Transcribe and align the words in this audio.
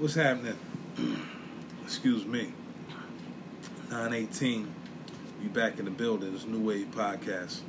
What's 0.00 0.14
happening? 0.14 0.56
Excuse 1.84 2.24
me. 2.24 2.54
918. 3.90 4.72
We 5.42 5.48
back 5.48 5.78
in 5.78 5.84
the 5.84 5.90
building. 5.90 6.34
It's 6.34 6.46
New 6.46 6.66
Wave 6.66 6.86
Podcast. 6.90 7.60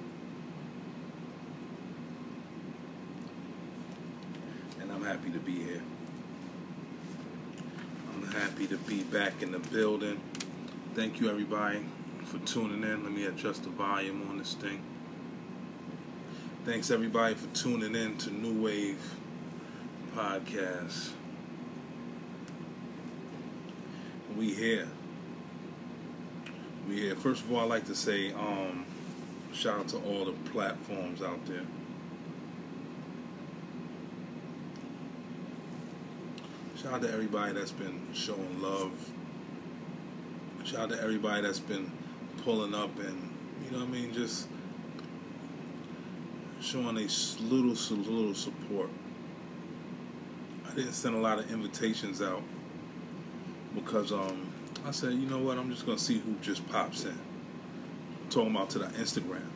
And 4.80 4.90
I'm 4.94 5.04
happy 5.04 5.30
to 5.32 5.40
be 5.40 5.62
here. 5.62 5.82
I'm 8.14 8.32
happy 8.32 8.66
to 8.68 8.78
be 8.78 9.04
back 9.04 9.42
in 9.42 9.52
the 9.52 9.60
building. 9.60 10.22
Thank 10.96 11.20
you 11.20 11.30
everybody 11.30 11.84
for 12.24 12.38
tuning 12.48 12.90
in. 12.90 13.04
Let 13.04 13.12
me 13.12 13.26
adjust 13.26 13.64
the 13.64 13.72
volume 13.72 14.26
on 14.30 14.38
this 14.38 14.54
thing. 14.54 14.82
Thanks 16.64 16.92
everybody 16.92 17.36
for 17.36 17.54
tuning 17.54 17.94
in 17.94 18.16
to 18.20 18.32
New 18.32 18.64
Wave 18.64 19.16
Podcast. 20.16 21.12
We 24.42 24.56
here. 24.56 24.88
We 26.90 27.00
here. 27.00 27.16
First 27.16 27.44
of 27.44 27.54
all, 27.54 27.60
I'd 27.60 27.70
like 27.70 27.86
to 27.86 27.94
say 27.94 28.34
um, 28.34 28.88
shout 29.54 29.82
out 29.82 29.88
to 29.90 29.98
all 29.98 30.26
the 30.26 30.32
platforms 30.50 31.22
out 31.22 31.46
there. 31.46 31.62
Shout 36.76 36.94
out 36.94 37.02
to 37.04 37.12
everybody 37.14 37.54
that's 37.54 37.70
been 37.70 38.02
showing 38.16 38.60
love. 38.64 38.92
Shout 40.64 40.80
out 40.80 40.90
to 40.90 41.00
everybody 41.04 41.44
that's 41.44 41.60
been 41.60 41.92
pulling 42.44 42.74
up 42.74 42.98
and, 42.98 43.32
you 43.64 43.70
know 43.70 43.86
what 43.86 43.90
I 43.90 43.92
mean, 43.92 44.12
just 44.12 44.48
showing 46.62 46.98
a 46.98 47.08
little, 47.44 47.76
little 48.12 48.34
support. 48.34 48.90
I 50.68 50.74
didn't 50.74 50.94
send 50.94 51.14
a 51.14 51.20
lot 51.20 51.38
of 51.38 51.52
invitations 51.52 52.24
out 52.24 52.42
because 53.76 54.12
um, 54.12 54.52
I 54.86 54.92
said, 54.92 55.14
you 55.14 55.28
know 55.28 55.40
what, 55.40 55.58
I'm 55.58 55.70
just 55.70 55.86
gonna 55.86 55.98
see 55.98 56.20
who 56.20 56.36
just 56.42 56.68
pops 56.70 57.06
in. 57.06 57.18
Talking 58.30 58.56
about 58.56 58.70
to 58.72 58.80
the 58.80 58.86
Instagram. 58.86 59.48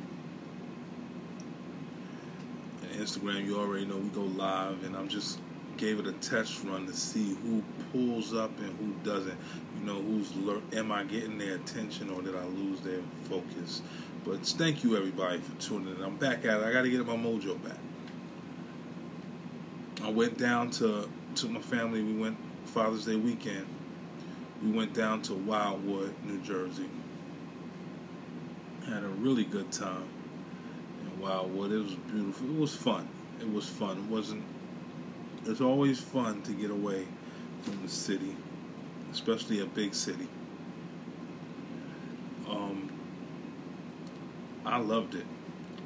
Instagram, 2.96 3.46
you 3.46 3.60
already 3.60 3.86
know 3.86 3.98
we 3.98 4.10
go 4.10 4.22
live, 4.22 4.84
and 4.84 4.96
I'm 4.96 5.08
just 5.08 5.40
gave 5.78 6.00
it 6.00 6.08
a 6.08 6.14
test 6.14 6.64
run 6.64 6.88
to 6.88 6.94
see 6.94 7.36
who 7.44 7.62
pulls 7.92 8.34
up 8.34 8.58
and 8.60 8.78
who 8.78 8.94
doesn't. 9.10 9.38
You 9.78 9.86
know, 9.86 10.02
who's 10.02 10.32
am 10.74 10.92
I 10.92 11.04
getting 11.04 11.38
their 11.38 11.56
attention 11.56 12.10
or 12.10 12.22
did 12.22 12.36
I 12.36 12.46
lose 12.46 12.80
their 12.82 13.02
focus? 13.30 13.82
But 14.24 14.46
thank 14.46 14.84
you 14.84 14.96
everybody 14.96 15.40
for 15.40 15.60
tuning 15.62 15.96
in. 15.96 16.02
I'm 16.02 16.16
back 16.16 16.46
at 16.46 16.62
it. 16.62 16.66
I 16.66 16.72
got 16.72 16.84
to 16.84 16.90
get 16.90 17.06
my 17.06 17.16
mojo 17.16 17.62
back. 17.64 17.78
I 20.04 20.10
went 20.10 20.38
down 20.38 20.72
to 20.72 21.10
to 21.36 21.48
my 21.50 21.62
family. 21.62 22.02
We 22.02 22.14
went 22.14 22.38
Father's 22.66 23.06
Day 23.06 23.18
weekend 23.18 23.68
we 24.64 24.72
went 24.72 24.94
down 24.94 25.22
to 25.24 25.34
Wildwood, 25.34 26.14
New 26.24 26.40
Jersey. 26.42 26.90
Had 28.86 29.04
a 29.04 29.10
really 29.10 29.44
good 29.44 29.72
time 29.72 30.08
in 31.02 31.20
Wildwood. 31.20 31.72
It 31.72 31.80
was 31.80 31.96
beautiful. 31.96 32.48
It 32.48 32.60
was 32.60 32.76
fun. 32.76 33.08
It 33.40 33.52
was 33.52 33.68
fun. 33.68 33.98
It 33.98 34.04
wasn't. 34.06 34.44
It's 35.46 35.62
always 35.62 36.00
fun 36.00 36.42
to 36.44 36.52
get 36.54 36.72
away 36.72 37.06
from 37.62 37.82
the 37.82 37.90
city, 37.90 38.36
especially 39.12 39.60
a 39.60 39.66
big 39.66 39.94
city. 39.94 40.28
Um, 42.50 42.92
I 44.66 44.78
loved 44.78 45.16
it. 45.16 45.26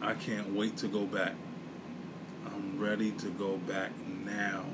I 0.02 0.14
can't 0.14 0.54
wait 0.54 0.78
to 0.78 0.88
go 0.88 1.06
back. 1.06 1.34
I'm 2.46 2.80
ready 2.80 3.12
to 3.12 3.30
go 3.30 3.58
back 3.58 3.92
now. 4.26 4.66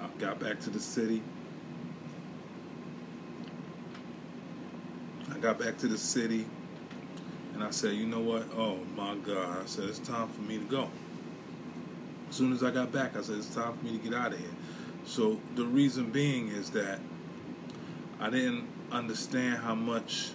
I 0.00 0.06
got 0.18 0.40
back 0.40 0.60
to 0.60 0.70
the 0.70 0.80
city. 0.80 1.22
Got 5.38 5.58
back 5.58 5.78
to 5.78 5.88
the 5.88 5.98
city 5.98 6.46
and 7.60 7.68
I 7.68 7.72
said, 7.72 7.92
you 7.92 8.06
know 8.06 8.20
what? 8.20 8.46
Oh 8.56 8.78
my 8.96 9.14
God. 9.16 9.62
I 9.62 9.66
said, 9.66 9.84
it's 9.84 9.98
time 9.98 10.28
for 10.28 10.40
me 10.40 10.56
to 10.56 10.64
go. 10.64 10.88
As 12.30 12.36
soon 12.36 12.54
as 12.54 12.62
I 12.62 12.70
got 12.70 12.90
back, 12.90 13.16
I 13.16 13.20
said, 13.20 13.36
it's 13.36 13.54
time 13.54 13.76
for 13.76 13.84
me 13.84 13.98
to 13.98 13.98
get 13.98 14.14
out 14.14 14.32
of 14.32 14.38
here. 14.38 14.48
So 15.04 15.38
the 15.56 15.64
reason 15.66 16.10
being 16.10 16.48
is 16.48 16.70
that 16.70 17.00
I 18.18 18.30
didn't 18.30 18.66
understand 18.90 19.58
how 19.58 19.74
much 19.74 20.30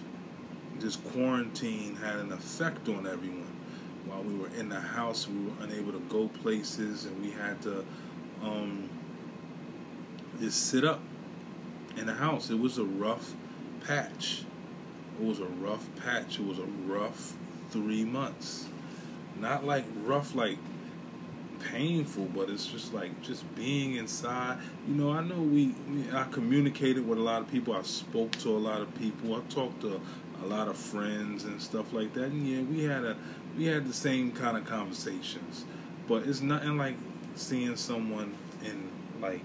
this 0.78 0.96
quarantine 0.96 1.96
had 1.96 2.16
an 2.16 2.32
effect 2.32 2.88
on 2.88 3.06
everyone. 3.06 3.56
While 4.06 4.22
we 4.22 4.34
were 4.34 4.50
in 4.56 4.68
the 4.68 4.78
house, 4.80 5.26
we 5.26 5.46
were 5.46 5.52
unable 5.62 5.92
to 5.92 6.00
go 6.08 6.28
places 6.28 7.06
and 7.06 7.20
we 7.20 7.32
had 7.32 7.60
to 7.62 7.84
um, 8.40 8.88
just 10.38 10.66
sit 10.66 10.84
up 10.84 11.00
in 11.96 12.06
the 12.06 12.14
house. 12.14 12.50
It 12.50 12.58
was 12.60 12.78
a 12.78 12.84
rough 12.84 13.34
patch. 13.84 14.44
It 15.18 15.24
was 15.24 15.40
a 15.40 15.46
rough 15.46 15.86
patch. 16.04 16.38
It 16.38 16.46
was 16.46 16.58
a 16.58 16.64
rough 16.86 17.34
three 17.70 18.04
months. 18.04 18.66
Not 19.40 19.64
like 19.64 19.84
rough, 20.04 20.34
like 20.34 20.58
painful, 21.60 22.26
but 22.26 22.48
it's 22.50 22.66
just 22.66 22.92
like 22.92 23.22
just 23.22 23.54
being 23.54 23.96
inside. 23.96 24.58
You 24.86 24.94
know, 24.94 25.12
I 25.12 25.22
know 25.22 25.36
we, 25.36 25.74
I 26.12 26.24
communicated 26.24 27.06
with 27.06 27.18
a 27.18 27.22
lot 27.22 27.42
of 27.42 27.50
people. 27.50 27.74
I 27.74 27.82
spoke 27.82 28.32
to 28.38 28.50
a 28.50 28.58
lot 28.58 28.80
of 28.80 28.94
people. 28.98 29.34
I 29.34 29.40
talked 29.48 29.80
to 29.82 30.00
a 30.42 30.46
lot 30.46 30.68
of 30.68 30.76
friends 30.76 31.44
and 31.44 31.60
stuff 31.60 31.92
like 31.92 32.12
that. 32.14 32.24
And 32.24 32.46
yeah, 32.46 32.62
we 32.62 32.84
had 32.84 33.04
a 33.04 33.16
we 33.56 33.66
had 33.66 33.88
the 33.88 33.94
same 33.94 34.32
kind 34.32 34.56
of 34.56 34.64
conversations, 34.66 35.64
but 36.06 36.26
it's 36.26 36.40
nothing 36.40 36.76
like 36.76 36.96
seeing 37.36 37.76
someone 37.76 38.34
in 38.62 38.90
like 39.20 39.42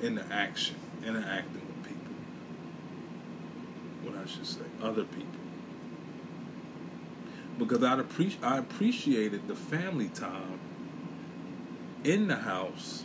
in 0.00 0.14
the 0.14 0.24
action, 0.32 0.76
interacting 1.04 1.56
I 1.56 1.59
should 4.30 4.46
say, 4.46 4.60
other 4.82 5.04
people. 5.04 5.26
Because 7.58 7.82
i 7.82 7.98
appreciate 7.98 8.42
I 8.42 8.58
appreciated 8.58 9.48
the 9.48 9.54
family 9.54 10.08
time 10.08 10.58
in 12.04 12.28
the 12.28 12.36
house, 12.36 13.04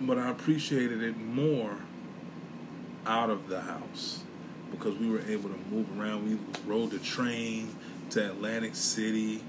but 0.00 0.18
I 0.18 0.30
appreciated 0.30 1.02
it 1.02 1.16
more 1.16 1.78
out 3.06 3.30
of 3.30 3.48
the 3.48 3.60
house 3.60 4.24
because 4.70 4.96
we 4.96 5.08
were 5.08 5.20
able 5.28 5.48
to 5.48 5.58
move 5.70 5.98
around. 5.98 6.28
We 6.28 6.38
rode 6.66 6.90
the 6.90 6.98
train 6.98 7.74
to 8.10 8.30
Atlantic 8.30 8.74
City, 8.74 9.42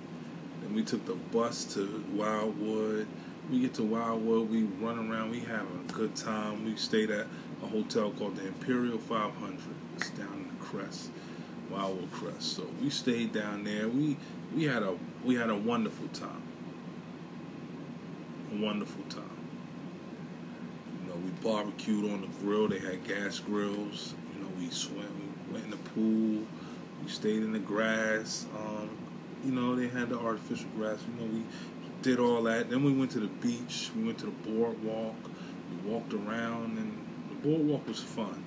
and 0.61 0.75
we 0.75 0.83
took 0.83 1.05
the 1.05 1.15
bus 1.15 1.65
to 1.73 2.03
Wildwood. 2.13 3.07
We 3.49 3.61
get 3.61 3.73
to 3.75 3.83
Wildwood, 3.83 4.49
we 4.49 4.63
run 4.63 5.09
around, 5.09 5.31
we 5.31 5.39
have 5.41 5.65
a 5.65 5.93
good 5.93 6.15
time. 6.17 6.65
We 6.65 6.75
stayed 6.75 7.09
at 7.09 7.27
a 7.63 7.65
hotel 7.65 8.11
called 8.11 8.35
the 8.35 8.45
Imperial 8.45 8.97
500 8.97 9.59
It's 9.95 10.09
down 10.09 10.33
in 10.33 10.47
the 10.49 10.65
crest, 10.65 11.11
Wildwood 11.69 12.11
Crest. 12.11 12.57
So 12.57 12.67
we 12.81 12.89
stayed 12.89 13.31
down 13.31 13.63
there. 13.63 13.87
We 13.87 14.17
we 14.53 14.65
had 14.65 14.83
a 14.83 14.97
we 15.23 15.35
had 15.35 15.49
a 15.49 15.55
wonderful 15.55 16.09
time. 16.09 16.41
A 18.51 18.61
wonderful 18.61 19.03
time. 19.05 19.23
You 21.01 21.09
know, 21.09 21.15
we 21.15 21.29
barbecued 21.41 22.11
on 22.11 22.21
the 22.21 22.27
grill. 22.41 22.67
They 22.67 22.79
had 22.79 23.07
gas 23.07 23.39
grills. 23.39 24.13
You 24.35 24.43
know, 24.43 24.49
we 24.59 24.69
swam. 24.69 25.05
We 25.47 25.53
went 25.53 25.65
in 25.65 25.71
the 25.71 25.77
pool. 25.77 26.45
We 27.01 27.09
stayed 27.09 27.43
in 27.43 27.53
the 27.53 27.59
grass. 27.59 28.45
Um, 28.57 28.89
you 29.45 29.51
know, 29.51 29.75
they 29.75 29.87
had 29.87 30.09
the 30.09 30.19
artificial 30.19 30.69
grass. 30.75 30.99
You 31.07 31.25
know, 31.25 31.31
we 31.31 31.43
did 32.01 32.19
all 32.19 32.43
that. 32.43 32.69
Then 32.69 32.83
we 32.83 32.91
went 32.91 33.11
to 33.11 33.19
the 33.19 33.27
beach. 33.27 33.91
We 33.95 34.03
went 34.03 34.19
to 34.19 34.25
the 34.25 34.49
boardwalk. 34.49 35.15
We 35.71 35.89
walked 35.89 36.13
around, 36.13 36.77
and 36.77 36.97
the 37.29 37.35
boardwalk 37.35 37.87
was 37.87 38.01
fun 38.01 38.43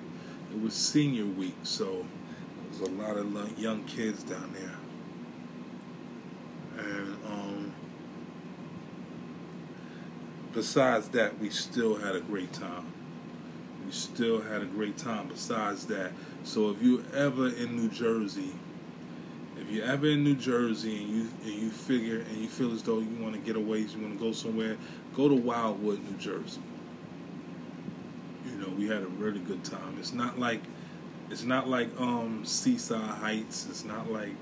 it 0.53 0.61
was 0.61 0.75
senior 0.75 1.27
week, 1.27 1.55
so 1.63 1.85
there 1.85 2.71
was 2.71 2.81
a 2.81 2.93
lot 2.93 3.17
of 3.17 3.59
young 3.59 3.85
kids 3.85 4.23
down 4.25 4.53
there. 4.53 4.77
And 6.85 7.17
um, 7.25 7.73
besides 10.53 11.09
that, 11.11 11.39
we 11.39 11.51
still 11.51 11.97
had 11.97 12.17
a 12.17 12.21
great 12.21 12.53
time. 12.53 12.93
We 13.87 13.93
still 13.93 14.41
had 14.41 14.63
a 14.63 14.67
great 14.67 14.97
time 14.97 15.29
besides 15.29 15.87
that. 15.87 16.13
So 16.43 16.71
if 16.71 16.83
you 16.83 17.05
ever 17.15 17.49
in 17.49 17.77
New 17.77 17.89
Jersey, 17.89 18.53
if 19.71 19.77
you're 19.77 19.87
ever 19.87 20.09
in 20.09 20.25
New 20.25 20.35
Jersey 20.35 20.97
and 20.97 21.09
you 21.09 21.29
and 21.45 21.53
you 21.53 21.71
figure 21.71 22.21
and 22.21 22.37
you 22.39 22.49
feel 22.49 22.73
as 22.73 22.83
though 22.83 22.99
you 22.99 23.17
want 23.21 23.35
to 23.35 23.41
get 23.41 23.55
away, 23.55 23.79
you 23.79 24.01
want 24.01 24.19
to 24.19 24.25
go 24.25 24.33
somewhere, 24.33 24.77
go 25.15 25.29
to 25.29 25.35
Wildwood, 25.35 26.03
New 26.03 26.17
Jersey 26.17 26.61
You 28.47 28.53
know, 28.57 28.69
we 28.71 28.89
had 28.89 29.03
a 29.03 29.07
really 29.07 29.39
good 29.39 29.63
time. 29.63 29.97
It's 29.99 30.13
not 30.13 30.41
like 30.41 30.61
it's 31.31 31.45
not 31.45 31.69
like 31.69 31.89
um, 32.01 32.45
Seaside 32.45 33.19
Heights. 33.19 33.69
It's 33.71 33.85
not 33.85 34.11
like 34.11 34.35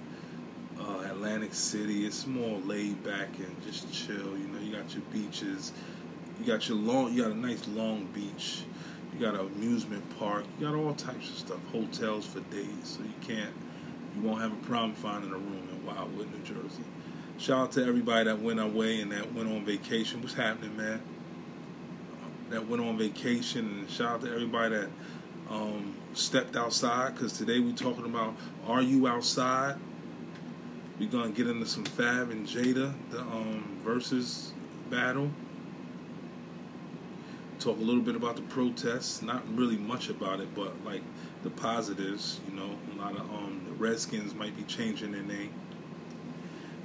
uh, 0.81 1.05
Atlantic 1.11 1.53
City. 1.53 2.07
It's 2.07 2.27
more 2.27 2.59
laid 2.61 3.05
back 3.05 3.29
and 3.39 3.55
just 3.63 3.93
chill. 3.93 4.39
You 4.39 4.49
know, 4.49 4.61
you 4.61 4.73
got 4.73 4.95
your 4.95 5.03
beaches. 5.13 5.73
You 6.41 6.47
got 6.47 6.69
your 6.71 6.79
long. 6.79 7.13
You 7.13 7.25
got 7.25 7.33
a 7.33 7.39
nice 7.39 7.69
long 7.69 8.09
beach. 8.15 8.63
You 9.13 9.21
got 9.21 9.35
an 9.35 9.41
amusement 9.41 10.19
park. 10.19 10.47
You 10.59 10.67
got 10.67 10.75
all 10.75 10.95
types 10.95 11.29
of 11.29 11.37
stuff. 11.37 11.59
Hotels 11.71 12.25
for 12.25 12.41
days, 12.41 12.69
so 12.85 13.03
you 13.03 13.15
can't. 13.21 13.53
You 14.15 14.23
won't 14.23 14.41
have 14.41 14.53
a 14.53 14.67
problem 14.67 14.95
finding 14.95 15.31
a 15.31 15.39
room 15.39 15.69
in 15.71 15.87
Wildwood, 15.87 16.29
New 16.33 16.43
Jersey. 16.45 16.83
Shout 17.39 17.59
out 17.59 17.73
to 17.73 17.85
everybody 17.85 18.25
that 18.25 18.41
went 18.41 18.59
away 18.59 19.01
and 19.01 19.13
that 19.13 19.33
went 19.33 19.49
on 19.49 19.65
vacation. 19.65 20.21
What's 20.23 20.35
happening, 20.35 20.77
man? 20.77 21.01
that 22.51 22.67
went 22.67 22.83
on 22.83 22.97
vacation, 22.97 23.67
and 23.67 23.91
shout 23.91 24.15
out 24.15 24.21
to 24.23 24.33
everybody 24.33 24.75
that 24.75 24.89
um, 25.51 25.95
stepped 26.15 26.57
outside. 26.57 27.15
Because 27.15 27.33
today 27.33 27.61
we're 27.61 27.75
talking 27.75 28.05
about 28.05 28.35
Are 28.67 28.83
You 28.83 29.07
Outside? 29.07 29.77
We're 30.99 31.09
gonna 31.09 31.31
get 31.31 31.47
into 31.47 31.67
some 31.67 31.85
Fab 31.85 32.31
and 32.31 32.47
Jada, 32.47 32.93
the 33.11 33.21
um, 33.21 33.79
versus 33.85 34.53
battle. 34.91 35.31
Talk 37.61 37.77
a 37.77 37.83
little 37.83 38.03
bit 38.03 38.17
about 38.17 38.37
the 38.37 38.43
protests. 38.43 39.23
Not 39.23 39.43
really 39.55 39.77
much 39.77 40.09
about 40.09 40.41
it, 40.41 40.55
but 40.55 40.73
like 40.85 41.03
the 41.43 41.51
positives. 41.51 42.41
You 42.49 42.57
know, 42.57 42.71
a 42.93 42.99
lot 42.99 43.13
of 43.13 43.23
um, 43.31 43.63
the 43.67 43.73
Redskins 43.73 44.35
might 44.35 44.57
be 44.57 44.63
changing 44.65 45.13
their 45.13 45.23
name. 45.23 45.53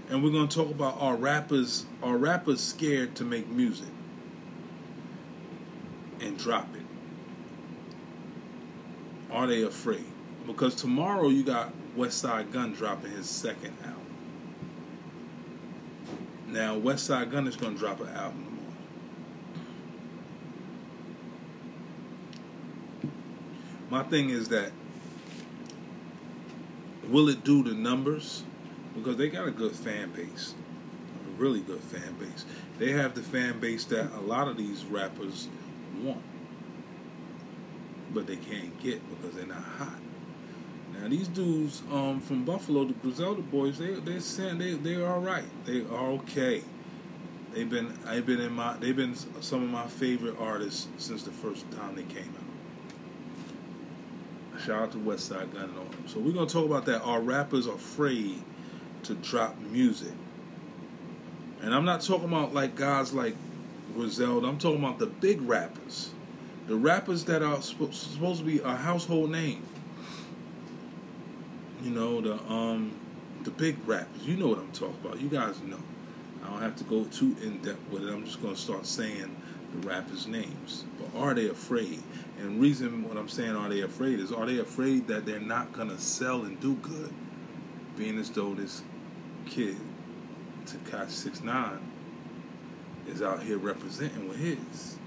And 0.10 0.24
we're 0.24 0.32
gonna 0.32 0.48
talk 0.48 0.70
about 0.70 1.00
our 1.00 1.16
rappers 1.16 1.86
are 2.02 2.18
rappers 2.18 2.62
scared 2.62 3.16
to 3.16 3.24
make 3.24 3.48
music 3.48 3.88
and 6.24 6.38
drop 6.38 6.68
it? 6.76 6.82
Are 9.32 9.48
they 9.48 9.64
afraid? 9.64 10.06
Because 10.46 10.76
tomorrow 10.76 11.30
you 11.30 11.44
got 11.44 11.74
Westside 11.98 12.52
Gunn 12.52 12.74
dropping 12.74 13.12
his 13.12 13.30
second 13.30 13.76
album. 13.84 14.02
Now 16.48 16.80
Westside 16.80 17.32
Gunn 17.32 17.48
is 17.48 17.56
gonna 17.56 17.78
drop 17.78 18.00
an 18.00 18.10
album 18.10 18.46
tomorrow. 18.46 18.64
My 23.94 24.02
thing 24.02 24.32
is 24.32 24.50
that 24.50 24.72
will 27.10 27.30
it 27.30 27.44
do 27.44 27.62
the 27.62 27.76
numbers? 27.76 28.44
Because 28.96 29.18
they 29.18 29.30
got 29.30 29.48
a 29.48 29.52
good 29.52 29.76
fan 29.76 30.10
base, 30.10 30.56
a 31.28 31.40
really 31.40 31.60
good 31.60 31.80
fan 31.80 32.14
base. 32.14 32.44
They 32.80 32.90
have 32.94 33.14
the 33.14 33.22
fan 33.22 33.60
base 33.60 33.86
that 33.86 34.12
a 34.14 34.22
lot 34.22 34.48
of 34.48 34.58
these 34.58 34.84
rappers 34.86 35.48
want, 36.02 36.24
but 38.12 38.26
they 38.26 38.38
can't 38.38 38.82
get 38.82 39.00
because 39.12 39.36
they're 39.36 39.46
not 39.46 39.62
hot. 39.62 40.00
Now 41.00 41.08
these 41.08 41.28
dudes 41.28 41.84
um, 41.92 42.20
from 42.20 42.46
Buffalo, 42.46 42.86
the 42.86 42.94
Griselda 42.94 43.44
boys, 43.44 43.78
they 43.78 43.94
they're 43.94 44.22
saying 44.22 44.58
they 44.58 44.74
they're 44.74 45.08
all 45.08 45.22
right. 45.22 45.46
They 45.66 45.82
are 45.82 46.08
okay. 46.14 46.64
They've 47.54 47.70
been 47.70 47.94
I've 48.08 48.26
been 48.26 48.42
in 48.42 48.54
my 48.54 48.76
they've 48.78 48.98
been 48.98 49.16
some 49.42 49.62
of 49.62 49.70
my 49.70 49.86
favorite 49.86 50.38
artists 50.40 50.88
since 50.98 51.22
the 51.22 51.32
first 51.32 51.70
time 51.74 51.94
they 51.94 52.02
came 52.02 52.34
out. 52.36 52.44
Shout 54.60 54.82
out 54.82 54.92
to 54.92 54.98
Westside 54.98 55.54
Gunn 55.54 55.64
and 55.64 55.78
all. 55.78 55.86
So 56.08 56.20
we're 56.20 56.34
gonna 56.34 56.46
talk 56.46 56.66
about 56.66 56.86
that. 56.86 57.02
Are 57.02 57.20
rappers 57.20 57.68
afraid 57.68 58.42
to 59.04 59.16
drop 59.16 59.58
music? 59.60 60.14
And 61.62 61.74
I'm 61.74 61.86
not 61.86 62.02
talking 62.02 62.26
about 62.26 62.54
like 62.54 62.76
guys 62.76 63.14
like 63.14 63.36
Griselda. 63.96 64.48
I'm 64.48 64.58
talking 64.58 64.80
about 64.80 65.00
the 65.00 65.08
big 65.08 65.42
rappers, 65.42 66.12
the 66.68 66.76
rappers 66.76 67.26
that 67.26 67.42
are 67.42 67.62
supposed 67.62 68.40
to 68.40 68.46
be 68.46 68.60
a 68.60 68.76
household 68.76 69.32
name. 69.32 69.66
You 71.82 71.92
know 71.92 72.22
the 72.22 72.36
um 72.52 72.94
the 73.44 73.52
big 73.52 73.78
rappers. 73.88 74.24
You 74.24 74.38
know 74.38 74.48
what 74.48 74.60
I'm 74.60 74.72
talking 74.72 74.98
about. 75.04 75.20
You 75.20 75.30
guys 75.30 75.62
know. 75.62 75.80
I 76.44 76.50
don't 76.50 76.62
have 76.62 76.76
to 76.78 76.84
go 76.84 77.06
too 77.06 77.36
in 77.42 77.60
depth 77.60 77.90
with 77.90 78.04
it. 78.04 78.12
I'm 78.12 78.26
just 78.26 78.42
gonna 78.42 78.56
start 78.56 78.86
saying 78.86 79.36
the 79.74 79.88
rappers' 79.88 80.28
names. 80.28 80.86
But 81.00 81.20
are 81.20 81.34
they 81.34 81.48
afraid? 81.50 82.04
And 82.40 82.60
reason 82.60 83.08
what 83.08 83.18
I'm 83.18 83.30
saying 83.30 83.56
are 83.56 83.70
they 83.70 83.82
afraid 83.82 84.20
is 84.20 84.32
are 84.32 84.46
they 84.46 84.60
afraid 84.60 85.08
that 85.08 85.26
they're 85.26 85.40
not 85.40 85.72
gonna 85.74 86.00
sell 86.00 86.44
and 86.44 86.60
do 86.60 86.76
good, 86.76 87.14
being 87.96 88.18
as 88.18 88.30
though 88.30 88.54
this 88.54 88.82
kid, 89.46 89.78
Tekashi 90.66 91.12
Six 91.12 91.42
Nine, 91.42 91.80
is 93.08 93.22
out 93.22 93.44
here 93.44 93.58
representing 93.58 94.28
with 94.28 94.38
his. 94.38 94.98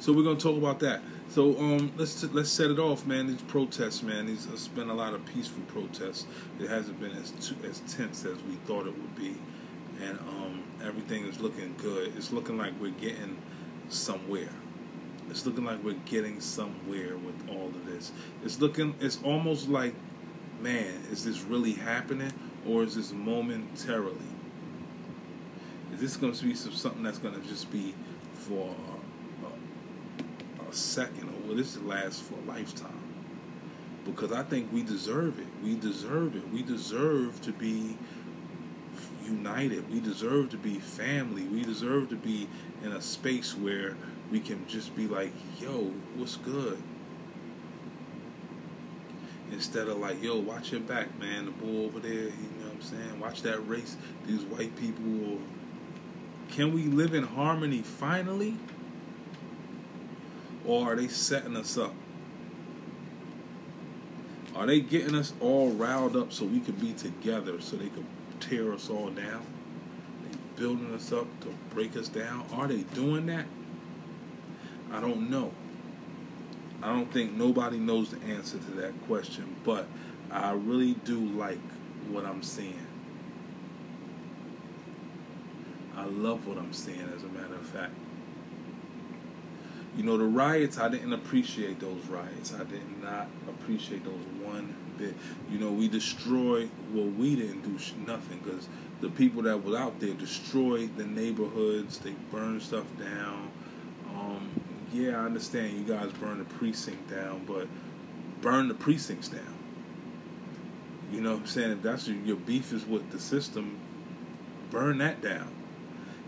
So 0.00 0.12
we're 0.12 0.22
gonna 0.22 0.38
talk 0.38 0.58
about 0.58 0.80
that. 0.80 1.00
So 1.30 1.58
um, 1.58 1.90
let's 1.96 2.20
t- 2.20 2.28
let's 2.32 2.50
set 2.50 2.70
it 2.70 2.78
off, 2.78 3.06
man. 3.06 3.26
These 3.26 3.42
protests, 3.42 4.02
man. 4.02 4.26
These 4.26 4.46
it's 4.52 4.68
been 4.68 4.90
a 4.90 4.94
lot 4.94 5.14
of 5.14 5.24
peaceful 5.26 5.62
protests. 5.64 6.26
It 6.60 6.68
hasn't 6.68 7.00
been 7.00 7.12
as 7.12 7.30
too, 7.32 7.56
as 7.68 7.80
tense 7.88 8.24
as 8.24 8.36
we 8.42 8.54
thought 8.66 8.86
it 8.86 8.96
would 8.96 9.16
be, 9.16 9.34
and 10.00 10.18
um, 10.20 10.62
everything 10.84 11.24
is 11.24 11.40
looking 11.40 11.74
good. 11.78 12.12
It's 12.16 12.32
looking 12.32 12.58
like 12.58 12.72
we're 12.80 12.90
getting 12.90 13.38
somewhere. 13.88 14.50
It's 15.30 15.46
looking 15.46 15.64
like 15.64 15.82
we're 15.82 15.94
getting 16.04 16.40
somewhere 16.40 17.16
with 17.16 17.48
all 17.48 17.66
of 17.68 17.86
this. 17.86 18.12
It's 18.44 18.60
looking. 18.60 18.94
It's 19.00 19.18
almost 19.22 19.68
like, 19.68 19.94
man, 20.60 21.02
is 21.10 21.24
this 21.24 21.42
really 21.42 21.72
happening, 21.72 22.32
or 22.66 22.82
is 22.82 22.94
this 22.94 23.12
momentarily? 23.12 24.16
Is 25.92 26.00
this 26.00 26.16
going 26.16 26.32
to 26.32 26.44
be 26.44 26.54
some, 26.54 26.72
something 26.72 27.02
that's 27.02 27.18
going 27.18 27.40
to 27.40 27.48
just 27.48 27.70
be 27.70 27.94
for 28.34 28.74
a, 29.42 29.46
a, 30.64 30.68
a 30.68 30.72
second, 30.72 31.28
or 31.28 31.48
will 31.48 31.56
this 31.56 31.78
last 31.78 32.22
for 32.22 32.34
a 32.34 32.42
lifetime? 32.42 32.90
Because 34.04 34.32
I 34.32 34.42
think 34.42 34.72
we 34.72 34.82
deserve 34.82 35.38
it. 35.38 35.46
We 35.62 35.76
deserve 35.76 36.36
it. 36.36 36.48
We 36.52 36.62
deserve 36.62 37.40
to 37.42 37.52
be 37.52 37.96
united. 39.24 39.90
We 39.90 40.00
deserve 40.00 40.50
to 40.50 40.58
be 40.58 40.78
family. 40.78 41.44
We 41.44 41.62
deserve 41.62 42.10
to 42.10 42.16
be 42.16 42.48
in 42.82 42.92
a 42.92 43.00
space 43.00 43.56
where 43.56 43.96
we 44.30 44.40
can 44.40 44.66
just 44.66 44.94
be 44.96 45.06
like, 45.06 45.32
yo, 45.60 45.92
what's 46.16 46.36
good? 46.36 46.82
Instead 49.52 49.88
of 49.88 49.98
like, 49.98 50.22
yo, 50.22 50.38
watch 50.38 50.72
your 50.72 50.80
back, 50.80 51.18
man. 51.18 51.46
The 51.46 51.50
bull 51.52 51.86
over 51.86 52.00
there, 52.00 52.12
you 52.12 52.24
know 52.58 52.66
what 52.66 52.74
I'm 52.74 52.82
saying? 52.82 53.20
Watch 53.20 53.42
that 53.42 53.60
race. 53.68 53.96
These 54.26 54.42
white 54.42 54.74
people. 54.76 55.38
Can 56.50 56.74
we 56.74 56.84
live 56.84 57.14
in 57.14 57.24
harmony 57.24 57.82
finally? 57.82 58.56
Or 60.66 60.92
are 60.92 60.96
they 60.96 61.08
setting 61.08 61.56
us 61.56 61.76
up? 61.76 61.94
Are 64.56 64.66
they 64.66 64.80
getting 64.80 65.14
us 65.14 65.32
all 65.40 65.70
riled 65.70 66.16
up 66.16 66.32
so 66.32 66.44
we 66.46 66.60
could 66.60 66.80
be 66.80 66.92
together 66.92 67.60
so 67.60 67.76
they 67.76 67.88
could 67.88 68.06
tear 68.40 68.72
us 68.72 68.88
all 68.88 69.10
down? 69.10 69.44
They 70.22 70.38
building 70.56 70.94
us 70.94 71.12
up 71.12 71.26
to 71.40 71.54
break 71.74 71.96
us 71.96 72.08
down? 72.08 72.46
Are 72.52 72.66
they 72.66 72.82
doing 72.82 73.26
that? 73.26 73.46
I 74.94 75.00
don't 75.00 75.28
know. 75.28 75.50
I 76.80 76.92
don't 76.92 77.12
think 77.12 77.32
nobody 77.32 77.78
knows 77.78 78.10
the 78.10 78.24
answer 78.26 78.58
to 78.58 78.70
that 78.72 78.92
question, 79.08 79.56
but 79.64 79.86
I 80.30 80.52
really 80.52 80.94
do 81.04 81.18
like 81.18 81.58
what 82.10 82.24
I'm 82.24 82.44
seeing. 82.44 82.86
I 85.96 86.04
love 86.04 86.46
what 86.46 86.58
I'm 86.58 86.72
seeing, 86.72 87.08
as 87.16 87.24
a 87.24 87.28
matter 87.28 87.54
of 87.54 87.66
fact. 87.66 87.92
You 89.96 90.04
know, 90.04 90.16
the 90.16 90.24
riots, 90.24 90.78
I 90.78 90.88
didn't 90.88 91.12
appreciate 91.12 91.80
those 91.80 92.04
riots. 92.06 92.54
I 92.54 92.64
did 92.64 93.02
not 93.02 93.28
appreciate 93.48 94.04
those 94.04 94.24
one 94.44 94.76
bit. 94.96 95.14
You 95.50 95.58
know, 95.58 95.72
we 95.72 95.88
destroyed, 95.88 96.70
well, 96.92 97.06
we 97.06 97.34
didn't 97.34 97.62
do 97.62 97.78
nothing 98.06 98.40
because 98.44 98.68
the 99.00 99.08
people 99.08 99.42
that 99.42 99.64
were 99.64 99.76
out 99.76 99.98
there 99.98 100.14
destroyed 100.14 100.96
the 100.96 101.04
neighborhoods, 101.04 101.98
they 101.98 102.14
burned 102.30 102.62
stuff 102.62 102.86
down. 102.98 103.50
Yeah, 104.94 105.20
I 105.20 105.24
understand 105.24 105.76
you 105.76 105.82
guys 105.92 106.12
burn 106.12 106.38
the 106.38 106.44
precinct 106.44 107.10
down, 107.10 107.42
but 107.46 107.66
burn 108.40 108.68
the 108.68 108.74
precincts 108.74 109.26
down. 109.26 109.54
You 111.10 111.20
know 111.20 111.32
what 111.32 111.40
I'm 111.40 111.46
saying? 111.48 111.72
If 111.72 111.82
that's 111.82 112.06
your, 112.06 112.16
your 112.18 112.36
beef 112.36 112.72
is 112.72 112.86
with 112.86 113.10
the 113.10 113.18
system, 113.18 113.80
burn 114.70 114.98
that 114.98 115.20
down. 115.20 115.48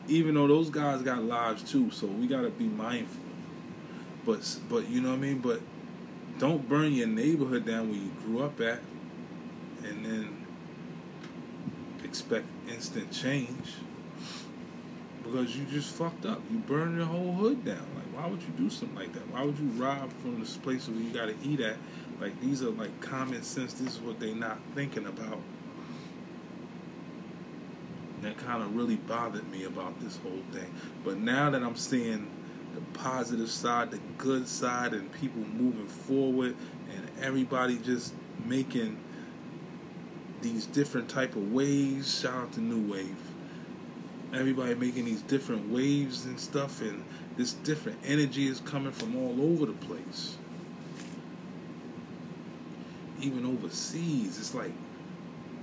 Even 0.09 0.35
though 0.35 0.49
those 0.49 0.69
guys 0.69 1.01
got 1.03 1.23
lives 1.23 1.63
too, 1.63 1.93
so 1.93 2.09
we 2.09 2.27
gotta 2.27 2.51
be 2.51 2.65
mindful. 2.65 3.23
But 4.25 4.59
but 4.69 4.89
you 4.89 5.01
know 5.01 5.11
what 5.11 5.19
I 5.19 5.21
mean? 5.21 5.39
But 5.39 5.61
don't 6.39 6.69
burn 6.69 6.93
your 6.93 7.07
neighborhood 7.07 7.67
down 7.67 7.89
where 7.91 7.99
you 7.99 8.11
grew 8.25 8.43
up 8.43 8.61
at 8.61 8.81
and 9.85 10.05
then 10.05 10.45
expect 12.03 12.47
instant 12.69 13.13
change 13.13 13.75
because 15.23 15.57
you 15.57 15.65
just 15.67 15.95
fucked 15.95 16.27
up. 16.27 16.41
You 16.51 16.59
burned 16.59 16.97
your 16.97 17.07
whole 17.07 17.33
hood 17.33 17.65
down. 17.65 17.87
Like, 17.95 18.06
why 18.17 18.27
would 18.27 18.41
you 18.43 18.49
do 18.57 18.71
something 18.71 18.97
like 18.97 19.13
that? 19.13 19.31
Why 19.31 19.45
would 19.45 19.59
you 19.59 19.69
rob 19.81 20.11
from 20.23 20.41
this 20.41 20.57
place 20.57 20.89
where 20.89 20.99
you 20.99 21.11
got 21.11 21.27
to 21.27 21.35
eat 21.47 21.61
at? 21.61 21.77
Like, 22.19 22.41
these 22.41 22.63
are 22.63 22.71
like 22.71 22.99
common 23.03 23.43
sense. 23.43 23.75
This 23.75 23.95
is 23.95 24.01
what 24.01 24.19
they 24.19 24.33
not 24.33 24.59
thinking 24.75 25.07
about. 25.07 25.39
That 28.23 28.39
kind 28.39 28.63
of 28.63 28.75
really 28.75 28.97
bothered 28.97 29.49
me 29.51 29.65
about 29.65 30.01
this 30.01 30.17
whole 30.17 30.41
thing. 30.51 30.73
But 31.05 31.19
now 31.19 31.51
that 31.51 31.63
I'm 31.63 31.77
seeing 31.77 32.31
the 32.75 32.81
positive 32.99 33.51
side, 33.51 33.91
the 33.91 34.01
good 34.17 34.49
side, 34.49 34.95
and 34.95 35.13
people 35.13 35.43
moving 35.43 35.87
forward, 35.87 36.57
and 36.95 37.11
everybody 37.21 37.77
just 37.77 38.15
making 38.47 38.99
these 40.41 40.65
different 40.65 41.11
type 41.11 41.37
of 41.37 41.53
waves. 41.53 42.21
Shout 42.21 42.35
out 42.35 42.53
to 42.53 42.61
New 42.61 42.91
Wave 42.91 43.17
everybody 44.35 44.75
making 44.75 45.05
these 45.05 45.23
different 45.23 45.71
waves 45.71 46.25
and 46.25 46.39
stuff, 46.39 46.81
and 46.81 47.05
this 47.37 47.53
different 47.53 47.99
energy 48.05 48.47
is 48.47 48.61
coming 48.61 48.93
from 48.93 49.17
all 49.17 49.41
over 49.41 49.67
the 49.67 49.73
place. 49.73 50.37
Even 53.21 53.45
overseas, 53.45 54.39
it's 54.39 54.55
like 54.55 54.73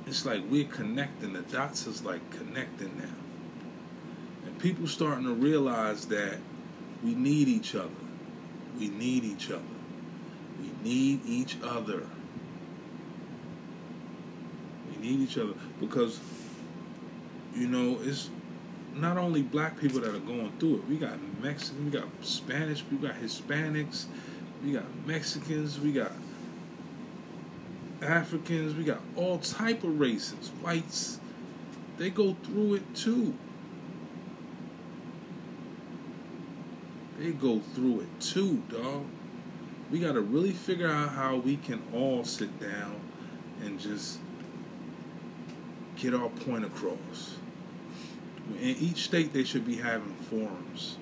it's 0.06 0.26
like 0.26 0.44
we're 0.50 0.66
connecting. 0.66 1.34
The 1.34 1.42
dots 1.42 1.88
is 1.88 2.04
like 2.04 2.30
connecting 2.32 2.98
now, 2.98 3.16
And 4.46 4.60
people 4.60 4.88
starting 4.88 5.26
to 5.26 5.34
realize 5.34 6.06
that 6.08 6.38
we 7.04 7.16
need 7.16 7.48
each 7.48 7.76
other. 7.76 7.90
We 8.78 8.90
need 8.90 9.24
each 9.24 9.50
other. 9.50 9.62
We 10.60 10.72
need 10.84 11.22
each 11.26 11.58
other. 11.64 12.04
We 14.90 14.98
need 14.98 15.20
each 15.22 15.38
other 15.38 15.54
because 15.80 16.20
you 17.56 17.68
know 17.68 18.00
it's 18.02 18.30
not 18.96 19.18
only 19.18 19.42
black 19.42 19.80
people 19.80 20.00
that 20.02 20.14
are 20.14 20.20
going 20.20 20.52
through 20.60 20.76
it. 20.76 20.88
We 20.88 20.98
got 20.98 21.18
Mexican, 21.42 21.86
we 21.86 21.92
got 21.92 22.08
Spanish, 22.22 22.84
we 22.92 22.98
got 22.98 23.16
Hispanics, 23.16 24.06
we 24.64 24.74
got 24.74 24.84
Mexicans, 25.06 25.80
we 25.80 25.92
got 25.92 26.12
Africans, 28.02 28.76
we 28.76 28.84
got 28.84 29.00
all 29.16 29.40
type 29.40 29.84
of 29.84 30.00
races, 30.00 30.50
whites. 30.62 31.20
They 31.98 32.10
go 32.10 32.36
through 32.44 32.76
it 32.76 32.96
too. 32.96 33.36
They 37.20 37.32
go 37.32 37.60
through 37.60 38.02
it 38.02 38.20
too, 38.20 38.64
dog. 38.70 39.06
We 39.92 40.00
got 40.00 40.14
to 40.14 40.22
really 40.22 40.52
figure 40.52 40.90
out 40.90 41.10
how 41.10 41.38
we 41.38 41.58
can 41.58 41.82
all 41.94 42.24
sit 42.26 42.60
down 42.60 43.00
and 43.62 43.80
just 43.80 44.20
get 45.96 46.14
our 46.14 46.30
point 46.30 46.66
across. 46.66 47.38
In 48.60 48.76
each 48.80 49.04
state, 49.04 49.34
they 49.34 49.44
should 49.44 49.66
be 49.66 49.78
having 49.78 50.16
forums 50.16 50.98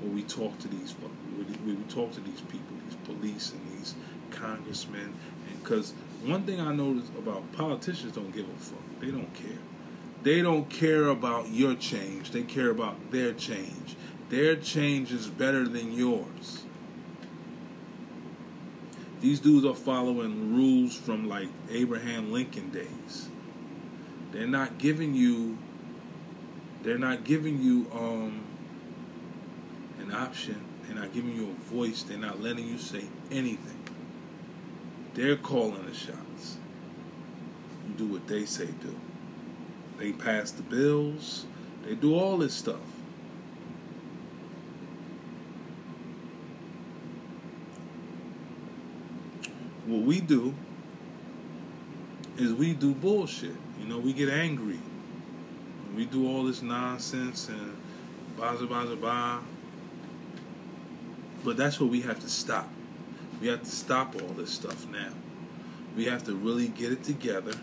where 0.00 0.12
we 0.12 0.22
talk 0.22 0.58
to 0.60 0.68
these 0.68 0.92
where 0.92 1.74
we 1.74 1.82
talk 1.84 2.12
to 2.12 2.20
these 2.20 2.40
people, 2.42 2.76
these 2.86 2.96
police 3.04 3.52
and 3.52 3.78
these 3.78 3.94
congressmen, 4.30 5.14
because 5.62 5.92
one 6.24 6.42
thing 6.42 6.60
I 6.60 6.74
notice 6.74 7.08
about 7.18 7.52
politicians 7.52 8.12
don't 8.12 8.34
give 8.34 8.48
a 8.48 8.58
fuck. 8.58 9.00
They 9.00 9.10
don't 9.10 9.32
care. 9.34 9.58
They 10.22 10.42
don't 10.42 10.68
care 10.68 11.06
about 11.06 11.50
your 11.50 11.74
change. 11.74 12.30
They 12.30 12.42
care 12.42 12.70
about 12.70 13.10
their 13.10 13.32
change. 13.32 13.96
Their 14.28 14.56
change 14.56 15.12
is 15.12 15.28
better 15.28 15.68
than 15.68 15.92
yours. 15.92 16.64
These 19.20 19.40
dudes 19.40 19.64
are 19.64 19.74
following 19.74 20.54
rules 20.54 20.96
from 20.96 21.28
like 21.28 21.48
Abraham 21.70 22.32
Lincoln 22.32 22.70
days. 22.70 23.28
They're 24.32 24.46
not 24.46 24.78
giving 24.78 25.14
you 25.14 25.58
they're 26.86 26.98
not 26.98 27.24
giving 27.24 27.60
you 27.60 27.90
um, 27.92 28.44
an 29.98 30.12
option. 30.14 30.64
They're 30.84 30.94
not 30.94 31.12
giving 31.12 31.34
you 31.34 31.50
a 31.50 31.74
voice. 31.74 32.04
They're 32.04 32.16
not 32.16 32.40
letting 32.40 32.68
you 32.68 32.78
say 32.78 33.02
anything. 33.28 33.82
They're 35.14 35.36
calling 35.36 35.84
the 35.84 35.92
shots. 35.92 36.58
You 37.88 37.94
do 37.94 38.06
what 38.06 38.28
they 38.28 38.44
say 38.44 38.66
do. 38.66 38.94
They 39.98 40.12
pass 40.12 40.52
the 40.52 40.62
bills. 40.62 41.46
They 41.84 41.96
do 41.96 42.14
all 42.14 42.38
this 42.38 42.54
stuff. 42.54 42.76
What 49.86 50.02
we 50.02 50.20
do 50.20 50.54
is 52.36 52.52
we 52.52 52.74
do 52.74 52.94
bullshit. 52.94 53.56
You 53.80 53.88
know, 53.88 53.98
we 53.98 54.12
get 54.12 54.28
angry 54.28 54.78
we 55.96 56.04
do 56.04 56.28
all 56.28 56.44
this 56.44 56.60
nonsense 56.60 57.48
and 57.48 57.74
baza 58.36 58.66
baza 58.66 58.96
ba. 58.96 59.40
But 61.42 61.56
that's 61.56 61.80
what 61.80 61.90
we 61.90 62.02
have 62.02 62.20
to 62.20 62.28
stop. 62.28 62.68
We 63.40 63.48
have 63.48 63.62
to 63.62 63.70
stop 63.70 64.14
all 64.14 64.28
this 64.28 64.50
stuff 64.50 64.86
now. 64.90 65.10
We 65.96 66.04
have 66.04 66.24
to 66.24 66.34
really 66.34 66.68
get 66.68 66.92
it 66.92 67.02
together. 67.02 67.54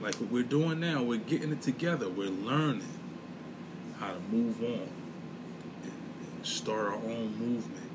Like 0.00 0.14
what 0.14 0.30
we're 0.30 0.42
doing 0.42 0.80
now, 0.80 1.02
we're 1.02 1.18
getting 1.18 1.52
it 1.52 1.60
together. 1.60 2.08
We're 2.08 2.30
learning 2.30 2.88
how 3.98 4.14
to 4.14 4.20
move 4.30 4.62
on 4.62 4.88
and 5.82 6.46
start 6.46 6.86
our 6.86 6.94
own 6.94 7.36
movement. 7.38 7.90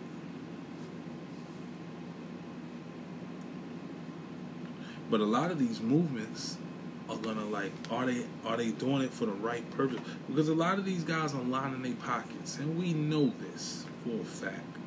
But 5.10 5.19
a 5.19 5.25
lot 5.25 5.50
of 5.50 5.57
these 5.57 5.81
movements 5.81 6.57
are 7.10 7.18
gonna 7.18 7.46
like 7.46 7.72
are 7.92 8.06
they 8.06 8.26
are 8.46 8.58
they 8.58 8.72
doing 8.72 9.02
it 9.04 9.14
for 9.14 9.26
the 9.26 9.32
right 9.32 9.70
purpose? 9.72 10.00
Because 10.28 10.50
a 10.50 10.56
lot 10.56 10.80
of 10.80 10.86
these 10.86 11.04
guys 11.04 11.34
are 11.34 11.42
lining 11.42 11.82
their 11.82 11.94
pockets, 11.94 12.58
and 12.58 12.78
we 12.78 12.94
know 12.94 13.32
this 13.40 13.86
for 14.04 14.22
a 14.22 14.26
fact. 14.26 14.78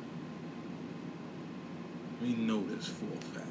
We 2.21 2.33
know 2.33 2.65
this 2.67 2.87
for 2.87 3.05
a 3.05 3.21
fact. 3.33 3.47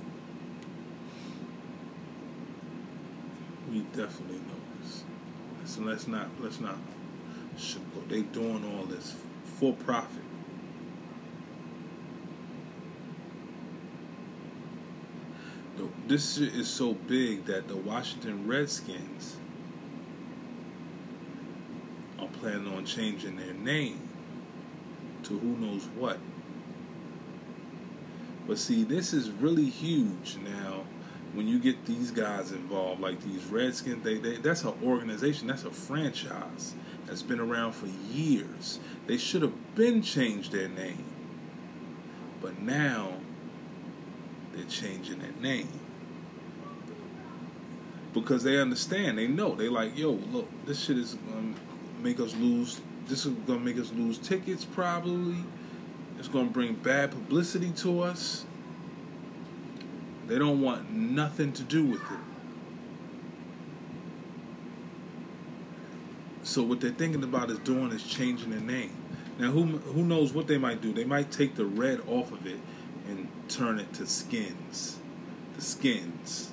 We 3.71 3.81
definitely 3.81 4.39
know 4.39 4.61
this. 4.83 5.05
So 5.65 5.83
let's 5.83 6.07
not 6.07 6.29
let's 6.41 6.61
not. 6.61 6.77
They 8.09 8.23
doing 8.23 8.65
all 8.65 8.85
this 8.85 9.15
for 9.59 9.75
profit. 9.75 10.23
This 16.07 16.37
shit 16.37 16.55
is 16.55 16.69
so 16.69 16.95
big 16.95 17.45
that 17.47 17.69
the 17.69 17.77
Washington 17.77 18.47
Redskins 18.47 19.37
are 22.19 22.29
planning 22.29 22.73
on 22.75 22.85
changing 22.85 23.37
their 23.37 23.55
name 23.55 24.09
to 25.25 25.39
who 25.39 25.57
knows 25.57 25.85
what. 25.97 26.19
But 28.47 28.59
see, 28.59 28.83
this 28.83 29.13
is 29.13 29.31
really 29.31 29.69
huge 29.69 30.39
now. 30.43 30.85
When 31.35 31.47
you 31.47 31.59
get 31.59 31.85
these 31.85 32.11
guys 32.11 32.53
involved, 32.53 33.03
like 33.03 33.21
these 33.23 33.45
Redskins, 33.45 34.03
they, 34.03 34.17
they 34.17 34.39
that's 34.39 34.65
an 34.65 34.73
organization, 34.83 35.47
that's 35.47 35.65
a 35.65 35.71
franchise 35.71 36.75
that's 37.05 37.23
been 37.23 37.41
around 37.41 37.73
for 37.73 37.87
years. 37.87 38.81
They 39.07 39.19
should 39.19 39.43
have 39.43 39.75
been 39.75 40.03
changed 40.03 40.53
their 40.53 40.69
name, 40.69 41.05
but 42.41 42.59
now 42.59 43.18
changing 44.69 45.19
their 45.19 45.33
name 45.41 45.69
because 48.15 48.43
they 48.43 48.59
understand. 48.59 49.19
They 49.19 49.27
know. 49.27 49.55
They 49.55 49.69
like, 49.69 49.97
yo, 49.97 50.11
look, 50.11 50.49
this 50.67 50.85
shit 50.85 50.99
is 50.99 51.15
gonna 51.15 51.55
make 52.03 52.21
us 52.21 52.35
lose. 52.37 52.81
This 53.07 53.27
is 53.27 53.33
gonna 53.47 53.61
make 53.61 53.79
us 53.79 53.93
lose 53.93 54.19
tickets. 54.19 54.65
Probably, 54.65 55.37
it's 56.19 56.29
gonna 56.29 56.51
bring 56.51 56.75
bad 56.75 57.11
publicity 57.11 57.71
to 57.79 58.03
us. 58.03 58.45
They 60.27 60.39
don't 60.39 60.61
want 60.61 60.91
nothing 60.91 61.53
to 61.55 61.63
do 61.63 61.85
with 61.85 62.03
it. 62.03 62.19
So 66.43 66.63
what 66.63 66.81
they're 66.81 66.91
thinking 66.91 67.23
about 67.23 67.51
is 67.51 67.59
doing 67.61 67.93
is 67.93 68.03
changing 68.03 68.51
the 68.51 68.61
name. 68.61 68.93
Now, 69.39 69.51
who 69.51 69.65
who 69.65 70.03
knows 70.03 70.33
what 70.33 70.47
they 70.47 70.59
might 70.59 70.81
do? 70.81 70.93
They 70.93 71.05
might 71.05 71.31
take 71.31 71.55
the 71.55 71.65
red 71.65 72.01
off 72.09 72.33
of 72.33 72.47
it 72.47 72.59
and 73.09 73.29
turn 73.49 73.79
it 73.79 73.93
to 73.95 74.07
skins. 74.07 74.99
The 75.57 75.63
skins. 75.63 76.53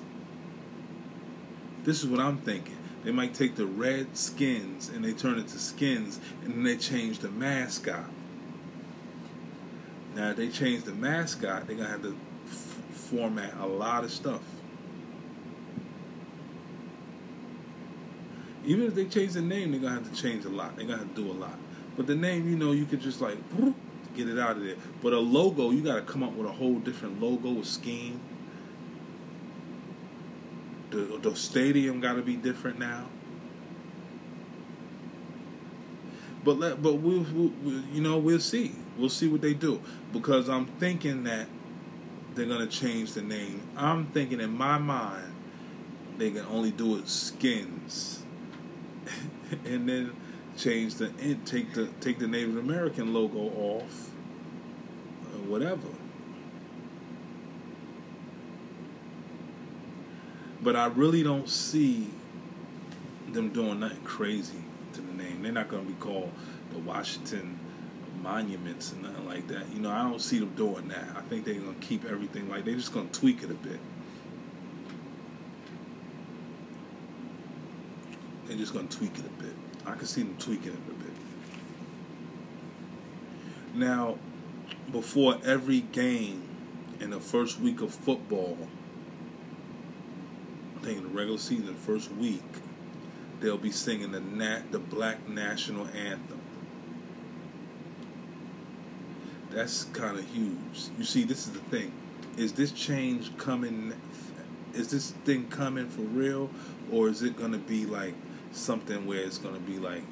This 1.84 2.02
is 2.02 2.08
what 2.08 2.20
I'm 2.20 2.38
thinking. 2.38 2.78
They 3.04 3.12
might 3.12 3.34
take 3.34 3.54
the 3.54 3.66
red 3.66 4.16
skins 4.16 4.88
and 4.88 5.04
they 5.04 5.12
turn 5.12 5.38
it 5.38 5.46
to 5.48 5.58
skins 5.58 6.18
and 6.42 6.54
then 6.54 6.62
they 6.64 6.76
change 6.76 7.20
the 7.20 7.28
mascot. 7.28 8.10
Now, 10.16 10.30
if 10.30 10.36
they 10.36 10.48
change 10.48 10.84
the 10.84 10.92
mascot, 10.92 11.66
they're 11.66 11.76
going 11.76 11.86
to 11.86 11.92
have 11.92 12.02
to 12.02 12.16
f- 12.46 12.52
format 12.90 13.54
a 13.60 13.66
lot 13.66 14.02
of 14.02 14.10
stuff. 14.10 14.40
Even 18.64 18.86
if 18.86 18.94
they 18.94 19.04
change 19.04 19.34
the 19.34 19.42
name, 19.42 19.70
they're 19.70 19.80
going 19.80 19.96
to 19.96 20.02
have 20.02 20.12
to 20.12 20.20
change 20.20 20.44
a 20.44 20.48
lot. 20.48 20.74
They're 20.74 20.86
going 20.86 20.98
to 20.98 21.04
have 21.04 21.14
to 21.14 21.22
do 21.22 21.30
a 21.30 21.34
lot. 21.34 21.56
But 21.96 22.06
the 22.06 22.16
name, 22.16 22.50
you 22.50 22.56
know, 22.56 22.72
you 22.72 22.86
could 22.86 23.00
just 23.00 23.20
like 23.20 23.36
get 24.16 24.28
it 24.28 24.38
out 24.38 24.56
of 24.56 24.64
there. 24.64 24.76
But 25.02 25.12
a 25.12 25.18
logo, 25.18 25.70
you 25.70 25.82
got 25.82 25.96
to 25.96 26.02
come 26.02 26.22
up 26.22 26.32
with 26.32 26.46
a 26.46 26.52
whole 26.52 26.78
different 26.78 27.20
logo, 27.20 27.62
scheme 27.62 28.20
the 30.90 31.18
the 31.22 31.36
stadium 31.36 32.00
got 32.00 32.14
to 32.14 32.22
be 32.22 32.36
different 32.36 32.78
now. 32.78 33.06
But 36.44 36.58
let 36.58 36.82
but 36.82 36.94
we'll, 36.94 37.26
we'll, 37.32 37.52
you 37.92 38.00
know 38.00 38.18
we'll 38.18 38.40
see 38.40 38.72
we'll 38.96 39.08
see 39.08 39.28
what 39.28 39.40
they 39.40 39.54
do 39.54 39.80
because 40.12 40.48
I'm 40.48 40.66
thinking 40.66 41.24
that 41.24 41.48
they're 42.34 42.46
gonna 42.46 42.66
change 42.66 43.14
the 43.14 43.22
name. 43.22 43.62
I'm 43.76 44.06
thinking 44.06 44.40
in 44.40 44.50
my 44.50 44.78
mind 44.78 45.32
they 46.18 46.30
can 46.30 46.46
only 46.46 46.70
do 46.70 46.96
it 46.96 47.08
skins, 47.08 48.22
and 49.64 49.88
then 49.88 50.12
change 50.56 50.94
the 50.96 51.08
take 51.44 51.74
the 51.74 51.86
take 52.00 52.18
the 52.18 52.26
Native 52.26 52.56
American 52.56 53.12
logo 53.12 53.38
off, 53.38 54.10
or 55.34 55.40
whatever. 55.48 55.88
But 60.62 60.74
I 60.74 60.86
really 60.86 61.22
don't 61.22 61.48
see 61.48 62.08
them 63.32 63.50
doing 63.50 63.80
nothing 63.80 64.02
crazy 64.02 64.64
to 64.94 65.00
the 65.00 65.12
name. 65.12 65.42
They're 65.42 65.52
not 65.52 65.68
going 65.68 65.86
to 65.86 65.92
be 65.92 66.00
called 66.00 66.32
the 66.72 66.78
Washington 66.78 67.58
Monuments 68.22 68.92
and 68.92 69.02
nothing 69.02 69.26
like 69.26 69.46
that. 69.48 69.72
You 69.72 69.80
know, 69.80 69.90
I 69.90 70.02
don't 70.02 70.20
see 70.20 70.38
them 70.40 70.54
doing 70.56 70.88
that. 70.88 71.04
I 71.16 71.20
think 71.20 71.44
they're 71.44 71.54
going 71.54 71.78
to 71.78 71.86
keep 71.86 72.04
everything 72.04 72.48
like 72.48 72.64
they're 72.64 72.74
just 72.74 72.92
going 72.92 73.08
to 73.08 73.20
tweak 73.20 73.42
it 73.42 73.50
a 73.50 73.54
bit. 73.54 73.78
They're 78.46 78.56
just 78.56 78.72
going 78.72 78.88
to 78.88 78.96
tweak 78.96 79.18
it 79.18 79.26
a 79.26 79.42
bit. 79.42 79.54
I 79.86 79.94
can 79.94 80.06
see 80.06 80.22
them 80.22 80.36
tweaking 80.38 80.72
it 80.72 80.78
a 80.88 80.94
bit. 80.94 81.12
Now, 83.74 84.18
before 84.90 85.38
every 85.44 85.80
game 85.80 86.42
in 87.00 87.10
the 87.10 87.20
first 87.20 87.60
week 87.60 87.80
of 87.82 87.94
football, 87.94 88.58
I 90.76 90.84
think 90.84 90.98
in 90.98 91.04
the 91.04 91.10
regular 91.10 91.38
season, 91.38 91.74
first 91.74 92.10
week, 92.12 92.42
they'll 93.40 93.58
be 93.58 93.70
singing 93.70 94.12
the 94.12 94.20
nat 94.20 94.72
the 94.72 94.78
Black 94.78 95.28
National 95.28 95.86
Anthem. 95.88 96.40
That's 99.50 99.84
kind 99.84 100.18
of 100.18 100.26
huge. 100.26 100.88
You 100.98 101.04
see, 101.04 101.24
this 101.24 101.46
is 101.46 101.52
the 101.52 101.60
thing: 101.60 101.92
is 102.36 102.52
this 102.52 102.72
change 102.72 103.36
coming? 103.38 103.94
Is 104.74 104.88
this 104.88 105.12
thing 105.24 105.48
coming 105.48 105.88
for 105.88 106.02
real, 106.02 106.50
or 106.90 107.08
is 107.08 107.22
it 107.22 107.36
going 107.36 107.52
to 107.52 107.58
be 107.58 107.86
like 107.86 108.14
something 108.56 109.06
where 109.06 109.20
it's 109.20 109.38
to 109.38 109.60
be 109.60 109.78
like, 109.78 110.02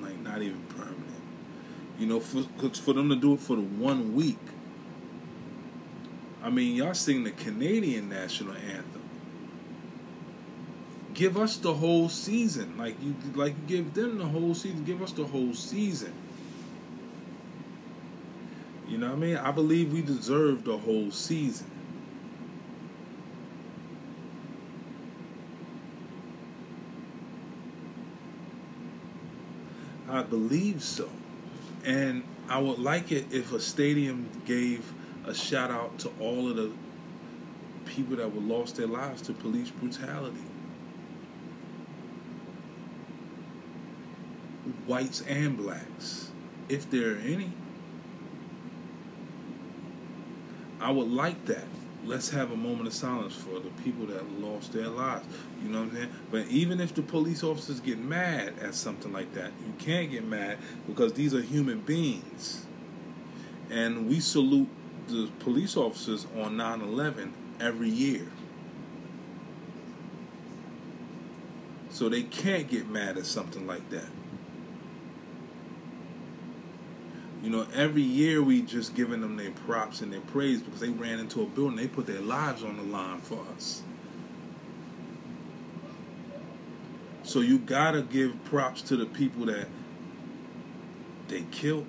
like 0.00 0.18
not 0.20 0.42
even 0.42 0.62
permanent? 0.68 0.96
You 1.98 2.06
know, 2.06 2.20
for 2.20 2.42
for 2.70 2.92
them 2.92 3.08
to 3.10 3.16
do 3.16 3.34
it 3.34 3.40
for 3.40 3.56
the 3.56 3.62
one 3.62 4.14
week. 4.14 4.38
I 6.42 6.48
mean, 6.48 6.74
y'all 6.74 6.94
sing 6.94 7.24
the 7.24 7.32
Canadian 7.32 8.08
national 8.08 8.54
anthem 8.54 9.00
give 11.20 11.36
us 11.36 11.58
the 11.58 11.74
whole 11.74 12.08
season. 12.08 12.78
Like 12.78 12.96
you 13.02 13.14
like 13.34 13.54
you 13.68 13.82
give 13.82 13.94
them 13.94 14.18
the 14.18 14.24
whole 14.24 14.54
season, 14.54 14.84
give 14.84 15.02
us 15.02 15.12
the 15.12 15.24
whole 15.24 15.52
season. 15.52 16.12
You 18.88 18.98
know 18.98 19.08
what 19.08 19.16
I 19.16 19.18
mean? 19.18 19.36
I 19.36 19.50
believe 19.50 19.92
we 19.92 20.02
deserve 20.02 20.64
the 20.64 20.78
whole 20.78 21.10
season. 21.10 21.70
I 30.10 30.22
believe 30.22 30.82
so. 30.82 31.08
And 31.84 32.24
I 32.48 32.58
would 32.58 32.78
like 32.78 33.12
it 33.12 33.26
if 33.32 33.52
a 33.52 33.60
stadium 33.60 34.28
gave 34.44 34.92
a 35.26 35.34
shout 35.34 35.70
out 35.70 35.98
to 36.00 36.10
all 36.20 36.48
of 36.48 36.56
the 36.56 36.70
people 37.86 38.16
that 38.16 38.34
were 38.34 38.40
lost 38.40 38.76
their 38.76 38.86
lives 38.86 39.22
to 39.22 39.32
police 39.32 39.70
brutality. 39.70 40.42
whites 44.86 45.22
and 45.22 45.56
blacks, 45.56 46.30
if 46.68 46.90
there 46.90 47.12
are 47.12 47.18
any. 47.18 47.52
I 50.80 50.90
would 50.90 51.10
like 51.10 51.44
that. 51.46 51.66
Let's 52.04 52.30
have 52.30 52.50
a 52.50 52.56
moment 52.56 52.86
of 52.86 52.94
silence 52.94 53.34
for 53.34 53.60
the 53.60 53.68
people 53.82 54.06
that 54.06 54.40
lost 54.40 54.72
their 54.72 54.88
lives. 54.88 55.26
You 55.62 55.68
know 55.68 55.80
what 55.80 55.90
I'm 55.90 55.94
saying? 55.96 56.10
But 56.30 56.46
even 56.48 56.80
if 56.80 56.94
the 56.94 57.02
police 57.02 57.44
officers 57.44 57.80
get 57.80 57.98
mad 57.98 58.54
at 58.60 58.74
something 58.74 59.12
like 59.12 59.34
that, 59.34 59.52
you 59.66 59.74
can't 59.78 60.10
get 60.10 60.24
mad 60.24 60.58
because 60.86 61.12
these 61.12 61.34
are 61.34 61.42
human 61.42 61.80
beings. 61.80 62.64
And 63.68 64.08
we 64.08 64.20
salute 64.20 64.68
the 65.08 65.30
police 65.40 65.76
officers 65.76 66.26
on 66.36 66.56
9 66.56 66.80
11 66.80 67.34
every 67.60 67.90
year. 67.90 68.26
So 71.90 72.08
they 72.08 72.22
can't 72.22 72.68
get 72.68 72.88
mad 72.88 73.18
at 73.18 73.26
something 73.26 73.66
like 73.66 73.88
that. 73.90 74.06
You 77.42 77.48
know, 77.48 77.66
every 77.74 78.02
year 78.02 78.42
we 78.42 78.60
just 78.60 78.94
giving 78.94 79.22
them 79.22 79.36
their 79.36 79.50
props 79.50 80.02
and 80.02 80.12
their 80.12 80.20
praise 80.20 80.60
because 80.60 80.80
they 80.80 80.90
ran 80.90 81.18
into 81.18 81.42
a 81.42 81.46
building, 81.46 81.76
they 81.76 81.88
put 81.88 82.06
their 82.06 82.20
lives 82.20 82.62
on 82.62 82.76
the 82.76 82.82
line 82.82 83.20
for 83.20 83.42
us. 83.56 83.82
So 87.22 87.40
you 87.40 87.58
gotta 87.58 88.02
give 88.02 88.44
props 88.44 88.82
to 88.82 88.96
the 88.96 89.06
people 89.06 89.46
that 89.46 89.68
they 91.28 91.44
killed. 91.50 91.86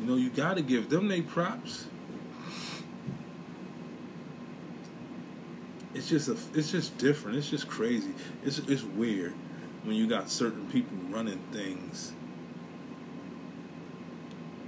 You 0.00 0.06
know, 0.06 0.16
you 0.16 0.30
gotta 0.30 0.62
give 0.62 0.88
them 0.88 1.08
their 1.08 1.22
props. 1.22 1.86
It's 5.92 6.08
just 6.08 6.28
a, 6.28 6.36
it's 6.54 6.70
just 6.70 6.96
different. 6.96 7.36
It's 7.36 7.50
just 7.50 7.68
crazy. 7.68 8.14
It's 8.44 8.60
it's 8.60 8.82
weird 8.82 9.34
when 9.88 9.96
you 9.96 10.06
got 10.06 10.28
certain 10.28 10.66
people 10.66 10.98
running 11.08 11.38
things 11.50 12.12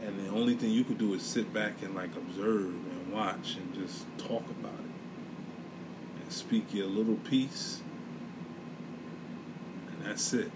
and 0.02 0.18
the 0.18 0.30
only 0.30 0.54
thing 0.54 0.70
you 0.70 0.82
could 0.82 0.96
do 0.96 1.12
is 1.12 1.22
sit 1.22 1.52
back 1.52 1.82
and 1.82 1.94
like 1.94 2.16
observe 2.16 2.68
and 2.68 3.12
watch 3.12 3.56
and 3.56 3.74
just 3.74 4.06
talk 4.16 4.42
about 4.48 4.72
it 4.72 6.22
and 6.22 6.32
speak 6.32 6.72
your 6.72 6.86
little 6.86 7.16
piece 7.16 7.82
and 9.92 10.06
that's 10.06 10.32
it. 10.32 10.50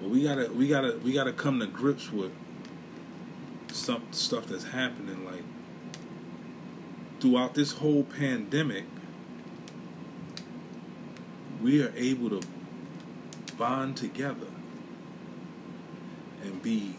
But 0.00 0.08
we 0.08 0.22
gotta 0.22 0.50
we 0.54 0.68
gotta 0.68 0.98
we 1.04 1.12
gotta 1.12 1.34
come 1.34 1.60
to 1.60 1.66
grips 1.66 2.10
with 2.10 2.32
some 3.72 4.02
stuff 4.10 4.46
that's 4.46 4.64
happening 4.64 5.22
like 5.26 5.42
throughout 7.20 7.52
this 7.52 7.72
whole 7.72 8.04
pandemic 8.04 8.84
we 11.66 11.82
are 11.82 11.92
able 11.96 12.30
to 12.30 12.40
bond 13.58 13.96
together 13.96 14.46
and 16.44 16.62
be 16.62 16.94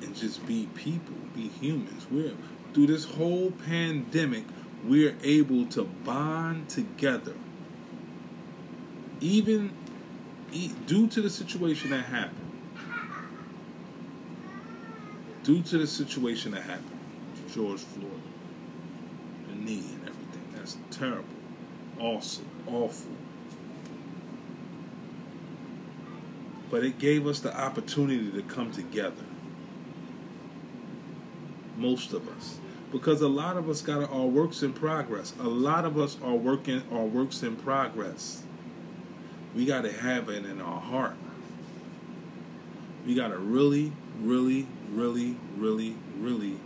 and 0.00 0.16
just 0.16 0.46
be 0.46 0.66
people, 0.74 1.14
be 1.34 1.48
humans. 1.48 2.06
We're 2.10 2.32
through 2.72 2.86
this 2.86 3.04
whole 3.04 3.50
pandemic, 3.50 4.44
we're 4.82 5.14
able 5.22 5.66
to 5.66 5.84
bond 5.84 6.70
together. 6.70 7.34
Even 9.20 9.72
due 10.86 11.06
to 11.08 11.20
the 11.20 11.28
situation 11.28 11.90
that 11.90 12.06
happened. 12.06 12.50
Due 15.42 15.60
to 15.64 15.76
the 15.76 15.86
situation 15.86 16.52
that 16.52 16.62
happened, 16.62 16.98
George 17.52 17.80
Floyd, 17.80 18.22
the 19.48 19.54
knee 19.54 19.84
and 19.92 20.08
everything. 20.08 20.52
That's 20.54 20.78
terrible. 20.90 21.24
Awesome. 22.00 22.46
Awful. 22.66 23.17
But 26.70 26.84
it 26.84 26.98
gave 26.98 27.26
us 27.26 27.40
the 27.40 27.56
opportunity 27.58 28.30
to 28.30 28.42
come 28.42 28.70
together. 28.70 29.24
Most 31.76 32.12
of 32.12 32.28
us. 32.28 32.58
Because 32.90 33.20
a 33.20 33.28
lot 33.28 33.56
of 33.56 33.68
us 33.68 33.82
got 33.82 34.10
our 34.10 34.26
works 34.26 34.62
in 34.62 34.72
progress. 34.72 35.34
A 35.40 35.48
lot 35.48 35.84
of 35.84 35.98
us 35.98 36.16
are 36.22 36.34
working 36.34 36.82
our 36.90 37.04
works 37.04 37.42
in 37.42 37.56
progress. 37.56 38.42
We 39.54 39.66
got 39.66 39.82
to 39.82 39.92
have 39.92 40.28
it 40.28 40.44
in 40.44 40.60
our 40.60 40.80
heart. 40.80 41.16
We 43.06 43.14
got 43.14 43.28
to 43.28 43.38
really, 43.38 43.92
really, 44.20 44.66
really, 44.90 45.36
really, 45.56 45.96
really 46.18 46.58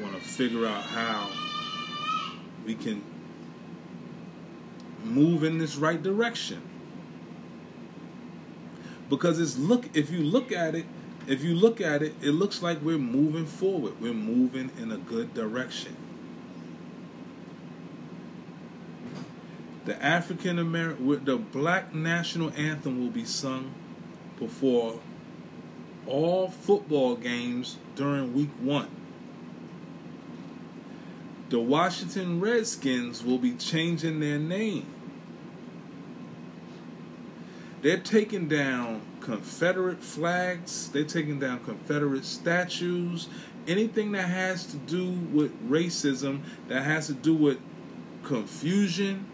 want 0.00 0.14
to 0.14 0.20
figure 0.20 0.66
out 0.66 0.82
how 0.82 1.30
we 2.64 2.74
can 2.74 3.02
move 5.04 5.44
in 5.44 5.58
this 5.58 5.76
right 5.76 6.02
direction 6.02 6.60
because 9.08 9.38
it's 9.40 9.56
look 9.56 9.94
if 9.94 10.10
you 10.10 10.22
look 10.22 10.52
at 10.52 10.74
it 10.74 10.86
if 11.26 11.42
you 11.42 11.54
look 11.54 11.80
at 11.80 12.02
it 12.02 12.14
it 12.20 12.30
looks 12.30 12.62
like 12.62 12.80
we're 12.82 12.98
moving 12.98 13.46
forward. 13.46 14.00
We're 14.00 14.14
moving 14.14 14.70
in 14.78 14.92
a 14.92 14.96
good 14.96 15.34
direction. 15.34 15.96
The 19.84 20.02
african 20.04 20.58
american 20.58 21.24
the 21.24 21.36
black 21.36 21.94
national 21.94 22.50
anthem 22.56 23.00
will 23.00 23.10
be 23.10 23.24
sung 23.24 23.72
before 24.38 25.00
all 26.06 26.48
football 26.48 27.16
games 27.16 27.76
during 27.94 28.34
week 28.34 28.50
1 28.60 28.88
the 31.48 31.60
Washington 31.60 32.40
Redskins 32.40 33.22
will 33.22 33.38
be 33.38 33.54
changing 33.54 34.18
their 34.18 34.38
name 34.38 34.86
they're 37.86 37.96
taking 37.98 38.48
down 38.48 39.00
Confederate 39.20 40.02
flags, 40.02 40.88
they're 40.88 41.04
taking 41.04 41.38
down 41.38 41.60
Confederate 41.60 42.24
statues, 42.24 43.28
anything 43.68 44.10
that 44.10 44.28
has 44.28 44.66
to 44.66 44.76
do 44.76 45.08
with 45.08 45.70
racism, 45.70 46.40
that 46.66 46.82
has 46.82 47.06
to 47.06 47.12
do 47.12 47.32
with 47.32 47.60
confusion, 48.24 49.24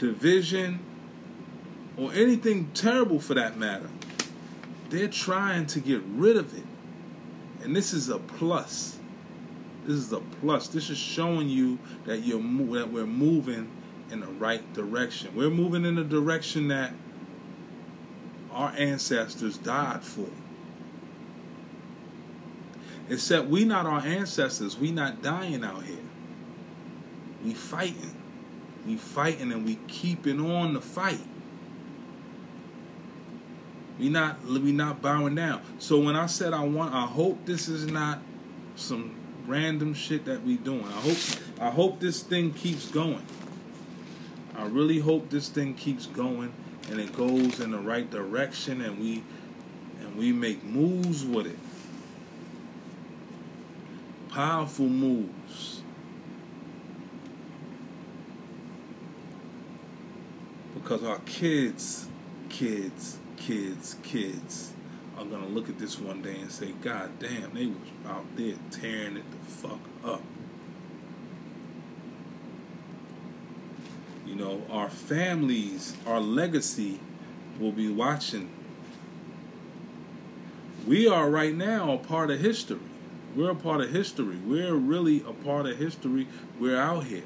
division, 0.00 0.80
or 1.96 2.12
anything 2.12 2.68
terrible 2.74 3.20
for 3.20 3.34
that 3.34 3.56
matter. 3.56 3.88
They're 4.90 5.06
trying 5.06 5.66
to 5.66 5.78
get 5.78 6.02
rid 6.08 6.36
of 6.36 6.58
it. 6.58 6.64
And 7.62 7.76
this 7.76 7.92
is 7.92 8.08
a 8.08 8.18
plus. 8.18 8.98
This 9.84 9.94
is 9.94 10.12
a 10.12 10.18
plus. 10.40 10.66
This 10.66 10.90
is 10.90 10.98
showing 10.98 11.48
you 11.48 11.78
that 12.04 12.22
you're 12.22 12.40
that 12.40 12.90
we're 12.90 13.06
moving 13.06 13.70
in 14.10 14.20
the 14.20 14.26
right 14.26 14.72
direction. 14.74 15.34
We're 15.34 15.50
moving 15.50 15.84
in 15.84 15.96
the 15.96 16.04
direction 16.04 16.68
that 16.68 16.92
our 18.52 18.72
ancestors 18.76 19.58
died 19.58 20.02
for. 20.02 20.28
Except 23.08 23.46
we 23.46 23.64
not 23.64 23.86
our 23.86 24.00
ancestors, 24.00 24.76
we 24.76 24.90
not 24.90 25.22
dying 25.22 25.62
out 25.62 25.84
here. 25.84 25.96
We 27.44 27.54
fighting. 27.54 28.16
We 28.86 28.96
fighting 28.96 29.52
and 29.52 29.64
we 29.64 29.76
keeping 29.86 30.40
on 30.40 30.74
the 30.74 30.80
fight. 30.80 31.20
We 33.98 34.08
not 34.08 34.44
we 34.44 34.72
not 34.72 35.00
bowing 35.00 35.34
down. 35.34 35.62
So 35.78 35.98
when 35.98 36.16
I 36.16 36.26
said 36.26 36.52
I 36.52 36.64
want, 36.64 36.94
I 36.94 37.06
hope 37.06 37.46
this 37.46 37.68
is 37.68 37.86
not 37.86 38.20
some 38.74 39.14
random 39.46 39.94
shit 39.94 40.24
that 40.26 40.42
we 40.42 40.56
doing. 40.56 40.84
I 40.84 41.00
hope 41.00 41.18
I 41.60 41.70
hope 41.70 42.00
this 42.00 42.22
thing 42.22 42.52
keeps 42.52 42.88
going. 42.88 43.24
I 44.56 44.66
really 44.66 44.98
hope 45.00 45.28
this 45.28 45.48
thing 45.48 45.74
keeps 45.74 46.06
going 46.06 46.52
and 46.90 46.98
it 46.98 47.14
goes 47.14 47.60
in 47.60 47.72
the 47.72 47.78
right 47.78 48.10
direction 48.10 48.80
and 48.80 48.98
we 48.98 49.22
and 50.00 50.16
we 50.16 50.32
make 50.32 50.64
moves 50.64 51.24
with 51.24 51.46
it. 51.46 51.58
Powerful 54.30 54.88
moves. 54.88 55.82
Because 60.74 61.02
our 61.02 61.18
kids, 61.20 62.08
kids, 62.48 63.18
kids, 63.36 63.96
kids 64.02 64.72
are 65.18 65.24
gonna 65.24 65.48
look 65.48 65.68
at 65.68 65.78
this 65.78 65.98
one 65.98 66.22
day 66.22 66.38
and 66.40 66.50
say, 66.50 66.72
God 66.82 67.18
damn, 67.18 67.52
they 67.54 67.66
was 67.66 67.76
out 68.06 68.24
there 68.36 68.54
tearing 68.70 69.16
it 69.16 69.24
the 69.30 69.50
fuck 69.50 69.80
up. 70.04 70.22
You 74.36 74.44
know, 74.44 74.62
our 74.70 74.90
families, 74.90 75.96
our 76.06 76.20
legacy 76.20 77.00
will 77.58 77.72
be 77.72 77.88
watching. 77.88 78.50
We 80.86 81.08
are 81.08 81.30
right 81.30 81.54
now 81.54 81.92
a 81.92 81.96
part 81.96 82.30
of 82.30 82.40
history. 82.40 82.80
We're 83.34 83.52
a 83.52 83.54
part 83.54 83.80
of 83.80 83.92
history. 83.92 84.36
We're 84.36 84.74
really 84.74 85.24
a 85.26 85.32
part 85.32 85.64
of 85.64 85.78
history. 85.78 86.28
We're 86.60 86.78
out 86.78 87.04
here. 87.04 87.22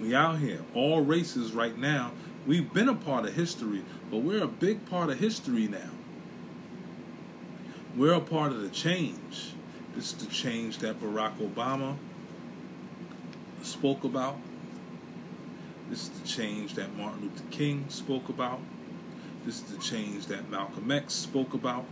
We 0.00 0.14
out 0.14 0.38
here. 0.38 0.60
All 0.72 1.02
races 1.02 1.52
right 1.52 1.76
now. 1.76 2.12
We've 2.46 2.72
been 2.72 2.88
a 2.88 2.94
part 2.94 3.26
of 3.26 3.34
history, 3.34 3.84
but 4.10 4.18
we're 4.22 4.42
a 4.42 4.48
big 4.48 4.86
part 4.86 5.10
of 5.10 5.18
history 5.18 5.68
now. 5.68 5.90
We're 7.94 8.14
a 8.14 8.20
part 8.20 8.52
of 8.52 8.62
the 8.62 8.70
change. 8.70 9.53
This 9.94 10.12
is 10.12 10.26
the 10.26 10.32
change 10.32 10.78
that 10.78 11.00
Barack 11.00 11.36
Obama 11.38 11.96
spoke 13.62 14.02
about. 14.02 14.36
This 15.88 16.04
is 16.04 16.08
the 16.08 16.26
change 16.26 16.74
that 16.74 16.96
Martin 16.96 17.22
Luther 17.22 17.44
King 17.52 17.84
spoke 17.88 18.28
about. 18.28 18.60
This 19.44 19.56
is 19.56 19.62
the 19.62 19.78
change 19.78 20.26
that 20.26 20.50
Malcolm 20.50 20.90
X 20.90 21.14
spoke 21.14 21.54
about. 21.54 21.84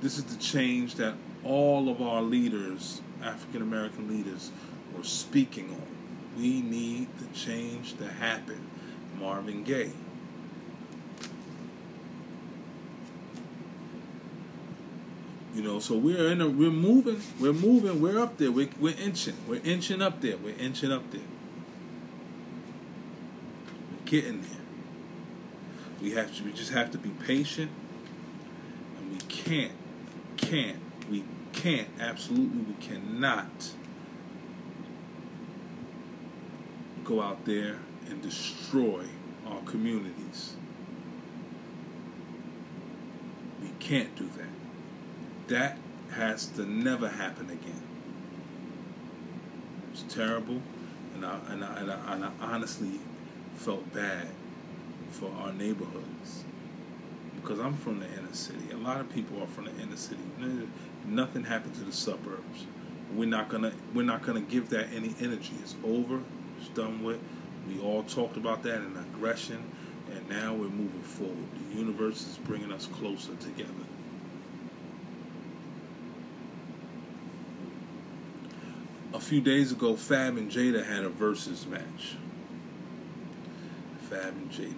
This 0.00 0.16
is 0.16 0.24
the 0.24 0.40
change 0.42 0.94
that 0.94 1.14
all 1.44 1.90
of 1.90 2.00
our 2.00 2.22
leaders, 2.22 3.02
African 3.22 3.60
American 3.60 4.08
leaders, 4.08 4.50
were 4.96 5.04
speaking 5.04 5.70
on. 5.70 5.86
We 6.38 6.62
need 6.62 7.08
the 7.18 7.26
change 7.36 7.98
to 7.98 8.08
happen. 8.08 8.66
Marvin 9.18 9.62
Gaye. 9.62 9.92
You 15.56 15.62
know, 15.62 15.80
so 15.80 15.96
we're 15.96 16.30
in 16.30 16.42
a 16.42 16.48
we're 16.50 16.70
moving, 16.70 17.18
we're 17.40 17.54
moving, 17.54 17.98
we're 18.02 18.20
up 18.20 18.36
there, 18.36 18.52
we're, 18.52 18.68
we're 18.78 18.94
inching, 18.98 19.38
we're 19.48 19.62
inching 19.64 20.02
up 20.02 20.20
there, 20.20 20.36
we're 20.36 20.54
inching 20.58 20.92
up 20.92 21.10
there. 21.10 21.22
We're 23.90 24.04
getting 24.04 24.42
there. 24.42 24.60
We 26.02 26.10
have 26.10 26.36
to 26.36 26.44
we 26.44 26.52
just 26.52 26.72
have 26.72 26.90
to 26.90 26.98
be 26.98 27.08
patient 27.08 27.70
and 28.98 29.10
we 29.10 29.16
can't, 29.28 29.72
can't, 30.36 30.76
we 31.10 31.24
can't, 31.54 31.88
absolutely 32.00 32.60
we 32.60 32.74
cannot 32.74 33.70
go 37.02 37.22
out 37.22 37.46
there 37.46 37.78
and 38.10 38.20
destroy 38.20 39.06
our 39.46 39.62
communities. 39.62 40.54
We 43.62 43.70
can't 43.78 44.14
do 44.16 44.28
that. 44.36 44.65
That 45.48 45.78
has 46.12 46.46
to 46.46 46.64
never 46.64 47.08
happen 47.08 47.50
again. 47.50 47.82
It's 49.92 50.02
terrible, 50.14 50.60
and 51.14 51.24
I, 51.24 51.38
and 51.48 51.64
I, 51.64 51.80
and 51.80 51.90
I, 51.92 52.14
and 52.14 52.24
I 52.24 52.30
honestly 52.40 53.00
felt 53.54 53.92
bad 53.94 54.28
for 55.10 55.30
our 55.38 55.52
neighborhoods 55.52 56.44
because 57.36 57.60
I'm 57.60 57.76
from 57.76 58.00
the 58.00 58.06
inner 58.06 58.32
city. 58.32 58.70
A 58.72 58.76
lot 58.76 59.00
of 59.00 59.12
people 59.14 59.40
are 59.40 59.46
from 59.46 59.66
the 59.66 59.80
inner 59.80 59.96
city. 59.96 60.20
Nothing 61.06 61.44
happened 61.44 61.74
to 61.76 61.84
the 61.84 61.92
suburbs. 61.92 62.66
We're 63.14 63.28
not 63.28 63.48
gonna 63.48 63.72
we're 63.94 64.02
not 64.02 64.22
gonna 64.22 64.40
give 64.40 64.70
that 64.70 64.88
any 64.92 65.14
energy. 65.20 65.54
It's 65.62 65.76
over. 65.84 66.20
It's 66.58 66.68
done 66.70 67.04
with. 67.04 67.20
We 67.68 67.80
all 67.80 68.02
talked 68.02 68.36
about 68.36 68.64
that 68.64 68.78
in 68.78 68.96
aggression, 68.96 69.62
and 70.12 70.28
now 70.28 70.54
we're 70.54 70.68
moving 70.68 71.02
forward. 71.02 71.46
The 71.70 71.78
universe 71.78 72.26
is 72.26 72.38
bringing 72.38 72.72
us 72.72 72.86
closer 72.86 73.34
together. 73.36 73.72
A 79.16 79.18
few 79.18 79.40
days 79.40 79.72
ago, 79.72 79.96
Fab 79.96 80.36
and 80.36 80.50
Jada 80.50 80.84
had 80.84 81.02
a 81.02 81.08
versus 81.08 81.66
match. 81.66 82.16
Fab 84.10 84.34
and 84.34 84.50
Jada. 84.50 84.74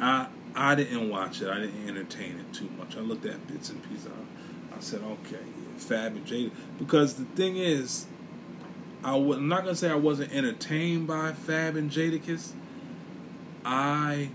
I 0.00 0.26
I 0.52 0.74
didn't 0.74 1.10
watch 1.10 1.40
it. 1.42 1.48
I 1.48 1.60
didn't 1.60 1.88
entertain 1.88 2.40
it 2.40 2.52
too 2.52 2.68
much. 2.76 2.96
I 2.96 3.00
looked 3.00 3.24
at 3.24 3.46
bits 3.46 3.70
and 3.70 3.80
pieces. 3.88 4.08
I, 4.08 4.76
I 4.76 4.80
said, 4.80 5.00
okay, 5.00 5.44
Fab 5.76 6.16
and 6.16 6.26
Jada. 6.26 6.50
Because 6.76 7.14
the 7.14 7.24
thing 7.24 7.56
is, 7.56 8.06
I 9.04 9.12
w- 9.12 9.34
I'm 9.34 9.46
not 9.46 9.62
gonna 9.62 9.76
say 9.76 9.88
I 9.88 9.94
wasn't 9.94 10.32
entertained 10.32 11.06
by 11.06 11.30
Fab 11.30 11.76
and 11.76 11.88
Jadakiss. 11.88 12.50
I 13.64 14.30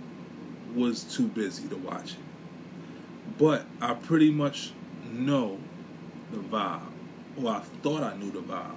was 0.73 1.03
too 1.03 1.27
busy 1.27 1.67
to 1.67 1.75
watch 1.75 2.13
it, 2.13 3.37
but 3.37 3.65
I 3.81 3.93
pretty 3.93 4.31
much 4.31 4.71
know 5.11 5.59
the 6.31 6.37
vibe. 6.37 6.86
Well, 7.37 7.53
I 7.53 7.59
thought 7.59 8.03
I 8.03 8.15
knew 8.17 8.31
the 8.31 8.39
vibe. 8.39 8.71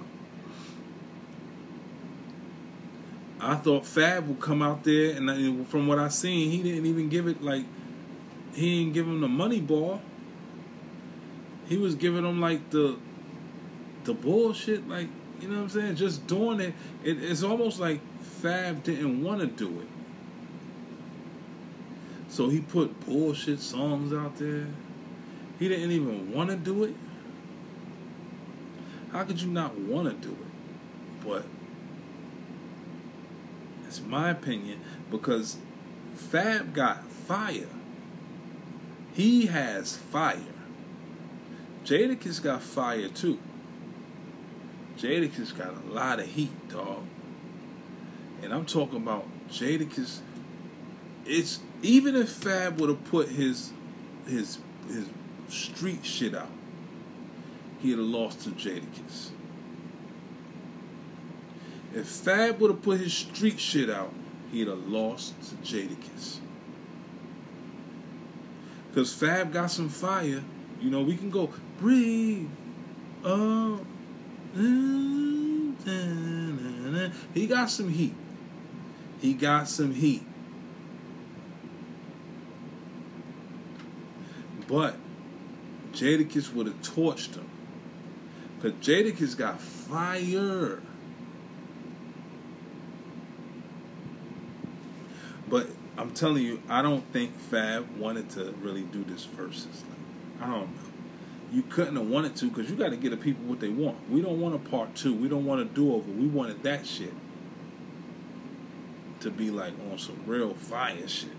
I 3.39 3.55
thought 3.55 3.87
Fab 3.87 4.27
would 4.27 4.39
come 4.39 4.61
out 4.61 4.83
there, 4.83 5.15
and 5.15 5.67
from 5.67 5.87
what 5.87 5.97
I 5.97 6.09
seen, 6.09 6.51
he 6.51 6.61
didn't 6.61 6.85
even 6.85 7.09
give 7.09 7.27
it 7.27 7.41
like 7.41 7.65
he 8.53 8.79
didn't 8.79 8.93
give 8.93 9.07
him 9.07 9.19
the 9.19 9.27
money 9.27 9.59
ball. 9.59 10.01
He 11.67 11.77
was 11.77 11.95
giving 11.95 12.23
him 12.23 12.39
like 12.39 12.69
the 12.69 12.99
the 14.03 14.13
bullshit, 14.13 14.87
like 14.87 15.07
you 15.41 15.47
know 15.47 15.55
what 15.57 15.63
I'm 15.63 15.69
saying? 15.69 15.95
Just 15.95 16.27
doing 16.27 16.59
it, 16.59 16.75
it 17.03 17.23
it's 17.23 17.41
almost 17.41 17.79
like 17.79 17.99
Fab 18.21 18.83
didn't 18.83 19.23
want 19.23 19.41
to 19.41 19.47
do 19.47 19.79
it. 19.79 19.87
So 22.29 22.49
he 22.49 22.61
put 22.61 23.05
bullshit 23.07 23.59
songs 23.59 24.13
out 24.13 24.37
there. 24.37 24.67
He 25.57 25.67
didn't 25.67 25.91
even 25.91 26.31
want 26.31 26.51
to 26.51 26.55
do 26.55 26.83
it. 26.83 26.95
How 29.11 29.23
could 29.23 29.41
you 29.41 29.49
not 29.49 29.77
want 29.77 30.09
to 30.09 30.27
do 30.27 30.33
it? 30.33 31.25
But 31.27 31.45
it's 33.87 34.01
my 34.01 34.29
opinion 34.29 34.79
because 35.09 35.57
Fab 36.15 36.73
got 36.73 37.03
fire. 37.03 37.67
He 39.13 39.47
has 39.47 39.97
fire. 39.97 40.39
Jadakiss 41.83 42.41
got 42.41 42.61
fire 42.61 43.09
too. 43.09 43.39
Jadakiss 44.97 45.57
got 45.57 45.73
a 45.73 45.93
lot 45.93 46.19
of 46.19 46.27
heat, 46.27 46.69
dog. 46.69 47.03
And 48.41 48.53
I'm 48.53 48.65
talking 48.65 48.97
about 48.97 49.25
Jadakiss. 49.49 50.19
It's 51.25 51.59
even 51.81 52.15
if 52.15 52.29
Fab 52.29 52.79
would 52.79 52.89
have 52.89 53.03
put 53.05 53.29
his 53.29 53.73
his 54.25 54.59
his 54.87 55.07
street 55.49 56.05
shit 56.05 56.33
out, 56.33 56.49
he'd 57.81 57.91
have 57.91 57.99
lost 57.99 58.41
to 58.41 58.49
Jadakiss. 58.51 59.29
If 61.93 62.07
Fab 62.07 62.59
would 62.59 62.71
have 62.71 62.81
put 62.81 62.99
his 62.99 63.13
street 63.13 63.59
shit 63.59 63.89
out, 63.89 64.13
he'd 64.51 64.67
have 64.67 64.87
lost 64.87 65.33
to 65.49 65.55
Jadakiss. 65.55 66.37
Cause 68.95 69.13
Fab 69.13 69.53
got 69.53 69.71
some 69.71 69.89
fire. 69.89 70.43
You 70.81 70.89
know, 70.89 71.01
we 71.01 71.15
can 71.15 71.29
go 71.29 71.49
breathe. 71.79 72.49
Oh, 73.23 73.85
he 77.33 77.47
got 77.47 77.69
some 77.69 77.89
heat. 77.89 78.15
He 79.21 79.33
got 79.33 79.67
some 79.67 79.93
heat. 79.93 80.23
But 84.67 84.95
Jadakiss 85.93 86.53
would 86.53 86.67
have 86.67 86.81
torched 86.81 87.35
him. 87.35 87.50
Because 88.61 88.77
Jadakiss 88.85 89.37
got 89.37 89.59
fire. 89.59 90.79
But 95.49 95.67
I'm 95.97 96.11
telling 96.11 96.43
you, 96.43 96.61
I 96.69 96.81
don't 96.81 97.03
think 97.11 97.37
Fab 97.37 97.97
wanted 97.97 98.29
to 98.31 98.53
really 98.61 98.83
do 98.83 99.03
this 99.03 99.25
versus. 99.25 99.83
I 100.39 100.45
don't 100.47 100.61
know. 100.61 100.81
You 101.51 101.63
couldn't 101.63 101.95
have 101.97 102.07
wanted 102.07 102.35
to 102.37 102.49
because 102.49 102.69
you 102.69 102.77
got 102.77 102.89
to 102.89 102.97
get 102.97 103.09
the 103.09 103.17
people 103.17 103.43
what 103.45 103.59
they 103.59 103.69
want. 103.69 104.09
We 104.09 104.21
don't 104.21 104.39
want 104.39 104.55
a 104.55 104.59
part 104.59 104.95
two. 104.95 105.13
We 105.13 105.27
don't 105.27 105.45
want 105.45 105.61
a 105.61 105.65
do 105.65 105.93
over. 105.93 106.09
We 106.09 106.27
wanted 106.27 106.63
that 106.63 106.85
shit 106.85 107.13
to 109.19 109.29
be 109.29 109.51
like 109.51 109.73
on 109.91 109.97
some 109.97 110.21
real 110.25 110.53
fire 110.53 111.07
shit. 111.07 111.29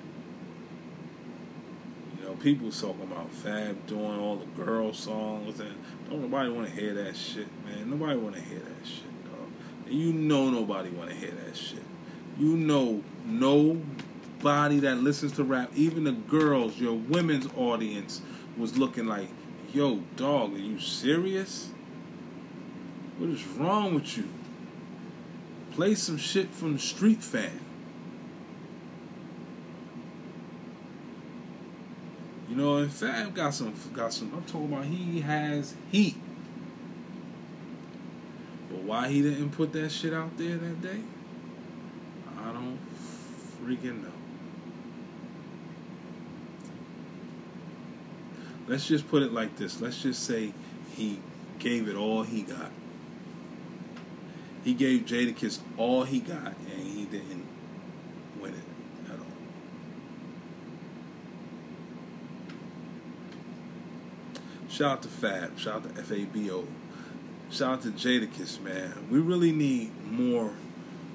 Know, 2.32 2.38
people 2.38 2.70
talking 2.70 3.02
about 3.02 3.30
Fab 3.30 3.86
doing 3.86 4.18
all 4.18 4.36
the 4.36 4.64
girl 4.64 4.92
songs 4.94 5.60
and 5.60 5.74
don't 6.08 6.22
nobody 6.22 6.50
want 6.50 6.66
to 6.68 6.74
hear 6.74 6.94
that 6.94 7.14
shit, 7.14 7.46
man. 7.66 7.90
Nobody 7.90 8.18
want 8.18 8.36
to 8.36 8.40
hear 8.40 8.58
that 8.58 8.86
shit, 8.86 9.24
dog. 9.24 9.50
And 9.86 9.94
you 9.94 10.12
know 10.12 10.48
nobody 10.48 10.88
want 10.90 11.10
to 11.10 11.16
hear 11.16 11.30
that 11.30 11.56
shit. 11.56 11.82
You 12.38 12.56
know 12.56 13.02
nobody 13.26 14.80
that 14.80 14.98
listens 14.98 15.32
to 15.32 15.44
rap, 15.44 15.72
even 15.74 16.04
the 16.04 16.12
girls, 16.12 16.78
your 16.78 16.94
women's 16.94 17.48
audience 17.56 18.22
was 18.56 18.78
looking 18.78 19.06
like, 19.06 19.28
yo, 19.72 19.96
dog, 20.16 20.54
are 20.54 20.58
you 20.58 20.78
serious? 20.78 21.70
What 23.18 23.28
is 23.28 23.46
wrong 23.46 23.94
with 23.94 24.16
you? 24.16 24.28
Play 25.72 25.94
some 25.96 26.16
shit 26.16 26.50
from 26.50 26.74
the 26.74 26.78
street 26.78 27.22
fan. 27.22 27.60
Know, 32.62 32.88
Fab 32.88 33.34
got 33.34 33.54
some 33.54 33.74
got 33.92 34.12
some 34.12 34.32
I'm 34.34 34.44
talking 34.44 34.72
about 34.72 34.84
he 34.84 35.20
has 35.20 35.74
heat. 35.90 36.16
But 38.70 38.82
why 38.82 39.08
he 39.08 39.22
didn't 39.22 39.50
put 39.50 39.72
that 39.72 39.90
shit 39.90 40.14
out 40.14 40.36
there 40.38 40.56
that 40.56 40.82
day? 40.82 41.00
I 42.38 42.52
don't 42.52 42.78
freaking 43.62 44.02
know. 44.02 44.12
Let's 48.68 48.86
just 48.86 49.08
put 49.08 49.22
it 49.22 49.32
like 49.32 49.56
this. 49.56 49.80
Let's 49.80 50.00
just 50.00 50.24
say 50.24 50.54
he 50.94 51.20
gave 51.58 51.88
it 51.88 51.96
all 51.96 52.22
he 52.22 52.42
got. 52.42 52.70
He 54.64 54.74
gave 54.74 55.02
Jadakiss 55.02 55.58
all 55.76 56.04
he 56.04 56.20
got, 56.20 56.54
and 56.70 56.86
he 56.86 57.04
didn't 57.04 57.46
win 58.40 58.54
it 58.54 59.12
at 59.12 59.18
all. 59.18 59.26
Shout 64.72 64.90
out 64.90 65.02
to 65.02 65.08
Fab. 65.08 65.58
Shout 65.58 65.84
out 65.84 65.94
to 65.94 66.02
FABO. 66.02 66.66
Shout 67.50 67.72
out 67.74 67.82
to 67.82 67.90
Jadakiss, 67.90 68.58
man. 68.62 69.06
We 69.10 69.18
really 69.18 69.52
need 69.52 69.92
more 70.10 70.50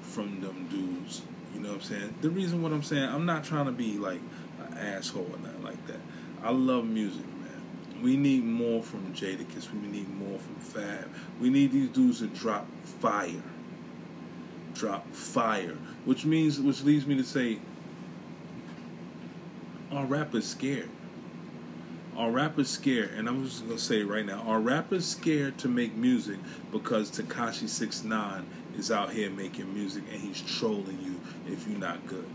from 0.00 0.40
them 0.40 0.68
dudes. 0.68 1.22
You 1.52 1.60
know 1.60 1.70
what 1.70 1.74
I'm 1.78 1.82
saying? 1.82 2.14
The 2.20 2.30
reason 2.30 2.62
what 2.62 2.70
I'm 2.70 2.84
saying, 2.84 3.02
I'm 3.02 3.26
not 3.26 3.42
trying 3.42 3.66
to 3.66 3.72
be 3.72 3.98
like 3.98 4.20
an 4.70 4.78
asshole 4.78 5.28
or 5.28 5.38
nothing 5.38 5.64
like 5.64 5.86
that. 5.88 5.98
I 6.40 6.52
love 6.52 6.84
music, 6.84 7.26
man. 7.26 8.00
We 8.00 8.16
need 8.16 8.44
more 8.44 8.80
from 8.80 9.12
Jadakiss. 9.12 9.72
We 9.72 9.88
need 9.88 10.08
more 10.08 10.38
from 10.38 10.54
Fab. 10.60 11.10
We 11.40 11.50
need 11.50 11.72
these 11.72 11.88
dudes 11.88 12.20
to 12.20 12.28
drop 12.28 12.64
fire. 12.84 13.42
Drop 14.72 15.12
fire. 15.12 15.76
Which 16.04 16.24
means, 16.24 16.60
which 16.60 16.84
leads 16.84 17.08
me 17.08 17.16
to 17.16 17.24
say, 17.24 17.58
our 19.90 20.06
rappers 20.06 20.46
scared. 20.46 20.90
Our 22.18 22.32
rappers 22.32 22.68
scared, 22.68 23.12
and 23.16 23.28
I'm 23.28 23.44
just 23.44 23.64
gonna 23.64 23.78
say 23.78 24.02
right 24.02 24.26
now. 24.26 24.42
Our 24.44 24.58
rappers 24.58 25.06
scared 25.06 25.56
to 25.58 25.68
make 25.68 25.94
music 25.94 26.38
because 26.72 27.12
Tekashi 27.12 27.68
Six 27.68 28.02
Nine 28.02 28.44
is 28.76 28.90
out 28.90 29.12
here 29.12 29.30
making 29.30 29.72
music 29.72 30.02
and 30.10 30.20
he's 30.20 30.42
trolling 30.42 30.98
you 31.00 31.20
if 31.46 31.68
you're 31.68 31.78
not 31.78 32.04
good. 32.08 32.26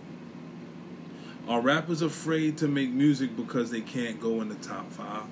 Are 1.49 1.59
rappers 1.59 2.01
afraid 2.01 2.57
to 2.59 2.69
make 2.69 2.91
music 2.91 3.35
because 3.35 3.71
they 3.71 3.81
can't 3.81 4.21
go 4.21 4.39
in 4.39 4.47
the 4.47 4.55
top 4.55 4.89
five? 4.89 5.27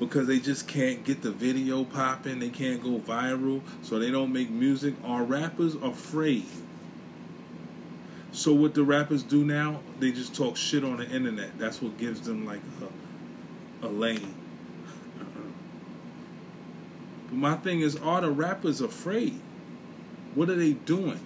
Because 0.00 0.26
they 0.26 0.40
just 0.40 0.66
can't 0.66 1.04
get 1.04 1.22
the 1.22 1.30
video 1.30 1.84
popping, 1.84 2.40
they 2.40 2.50
can't 2.50 2.82
go 2.82 2.98
viral, 2.98 3.60
so 3.82 4.00
they 4.00 4.10
don't 4.10 4.32
make 4.32 4.50
music? 4.50 4.94
Are 5.04 5.22
rappers 5.22 5.76
afraid? 5.76 6.46
So 8.32 8.54
what 8.54 8.72
the 8.72 8.82
rappers 8.82 9.22
do 9.22 9.44
now? 9.44 9.80
They 10.00 10.10
just 10.10 10.34
talk 10.34 10.56
shit 10.56 10.84
on 10.84 10.96
the 10.96 11.08
internet. 11.08 11.58
That's 11.58 11.82
what 11.82 11.98
gives 11.98 12.22
them 12.22 12.46
like 12.46 12.62
a, 13.82 13.86
a 13.86 13.88
lane. 13.88 14.34
Uh-uh. 15.20 15.50
But 17.28 17.36
my 17.36 17.54
thing 17.56 17.80
is, 17.80 17.96
are 17.96 18.22
the 18.22 18.30
rappers 18.30 18.80
afraid? 18.80 19.38
What 20.34 20.48
are 20.48 20.56
they 20.56 20.72
doing? 20.72 21.20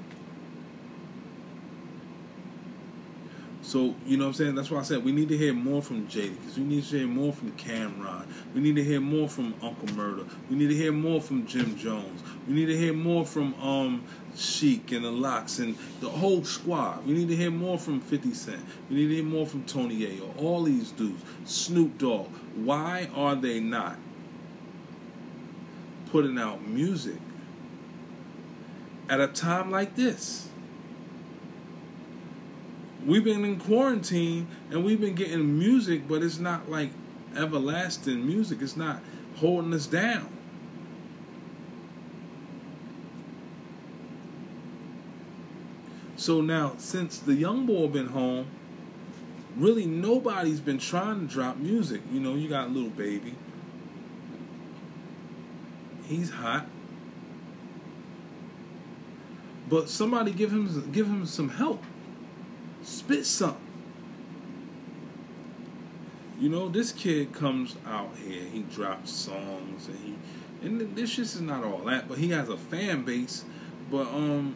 So, 3.67 3.97
you 4.07 4.17
know 4.17 4.27
what 4.27 4.29
I'm 4.29 4.35
saying? 4.35 4.55
That's 4.55 4.71
why 4.71 4.79
I 4.79 4.85
said 4.85 5.05
we 5.05 5.11
need 5.11 5.29
to 5.29 5.37
hear 5.37 5.53
more 5.53 5.83
from 5.83 6.07
Jadakiss. 6.07 6.57
We 6.57 6.63
need 6.63 6.85
to 6.85 6.99
hear 6.99 7.09
more 7.09 7.33
from 7.33 7.51
Cam'ron. 7.57 8.25
We 8.55 8.61
need 8.61 8.77
to 8.77 8.85
hear 8.85 9.01
more 9.01 9.29
from 9.29 9.55
Uncle 9.61 9.93
Murder. 9.97 10.23
We 10.49 10.55
need 10.55 10.69
to 10.69 10.75
hear 10.77 10.93
more 10.93 11.21
from 11.21 11.45
Jim 11.49 11.77
Jones. 11.77 12.23
We 12.47 12.55
need 12.55 12.67
to 12.67 12.77
hear 12.79 12.93
more 12.93 13.27
from 13.27 13.55
um 13.55 14.05
Sheek 14.37 14.93
and 14.93 15.05
the 15.05 15.11
LOX 15.11 15.59
and 15.59 15.77
the 15.99 16.09
whole 16.09 16.45
squad. 16.45 17.05
We 17.07 17.15
need 17.15 17.27
to 17.27 17.35
hear 17.35 17.51
more 17.51 17.77
from 17.77 18.01
50 18.01 18.35
Cent. 18.35 18.65
We 18.89 18.99
need 18.99 19.09
to 19.09 19.15
hear 19.17 19.25
more 19.25 19.47
from 19.47 19.65
Tony 19.65 19.99
Yayo. 19.99 20.41
All 20.41 20.63
these 20.63 20.93
dudes. 20.93 21.25
Snoop 21.45 21.99
Dogg. 21.99 22.29
Why 22.55 23.11
are 23.17 23.35
they 23.35 23.59
not 23.59 23.97
putting 26.13 26.39
out 26.39 26.65
music 26.65 27.19
at 29.09 29.21
a 29.21 29.27
time 29.27 29.73
like 29.73 29.97
this? 29.97 30.51
We've 33.07 33.23
been 33.23 33.45
in 33.45 33.61
quarantine 33.61 34.49
and 34.71 34.85
we've 34.85 35.01
been 35.01 35.15
getting 35.15 35.57
music, 35.57 36.09
but 36.09 36.25
it's 36.25 36.41
not 36.41 36.69
like 36.69 36.91
everlasting 37.37 38.27
music. 38.27 38.59
It's 38.61 38.77
not 38.77 39.01
holding 39.37 39.73
us 39.73 39.87
down. 39.87 40.29
So 46.17 46.41
now, 46.41 46.75
since 46.79 47.19
the 47.19 47.35
young 47.35 47.67
boy 47.67 47.87
been 47.87 48.09
home, 48.09 48.47
really 49.57 49.87
nobody's 49.87 50.61
been 50.61 50.79
trying 50.79 51.29
to 51.29 51.33
drop 51.33 51.59
music. 51.59 52.01
You 52.13 52.19
know, 52.19 52.35
you 52.35 52.49
got 52.49 52.69
a 52.69 52.71
Lil 52.71 52.91
Baby. 52.91 53.37
He's 56.07 56.31
hot. 56.31 56.67
But 59.69 59.89
somebody 59.89 60.33
give 60.33 60.51
him 60.51 60.91
give 60.91 61.07
him 61.07 61.27
some 61.27 61.51
help. 61.51 61.85
Spit 62.87 63.27
something. 63.27 63.61
You 66.39 66.49
know, 66.49 66.69
this 66.69 66.93
kid 66.93 67.33
comes 67.33 67.75
out 67.85 68.11
here, 68.25 68.45
he 68.45 68.61
drops 68.61 69.11
songs 69.11 69.89
and 69.89 69.99
he 69.99 70.15
and 70.63 70.95
this 70.95 71.11
shit 71.11 71.25
is 71.25 71.41
not 71.41 71.65
all 71.65 71.81
that, 71.87 72.09
but 72.09 72.17
he 72.17 72.31
has 72.31 72.49
a 72.49 72.57
fan 72.57 73.05
base. 73.05 73.45
But 73.91 74.07
um 74.07 74.55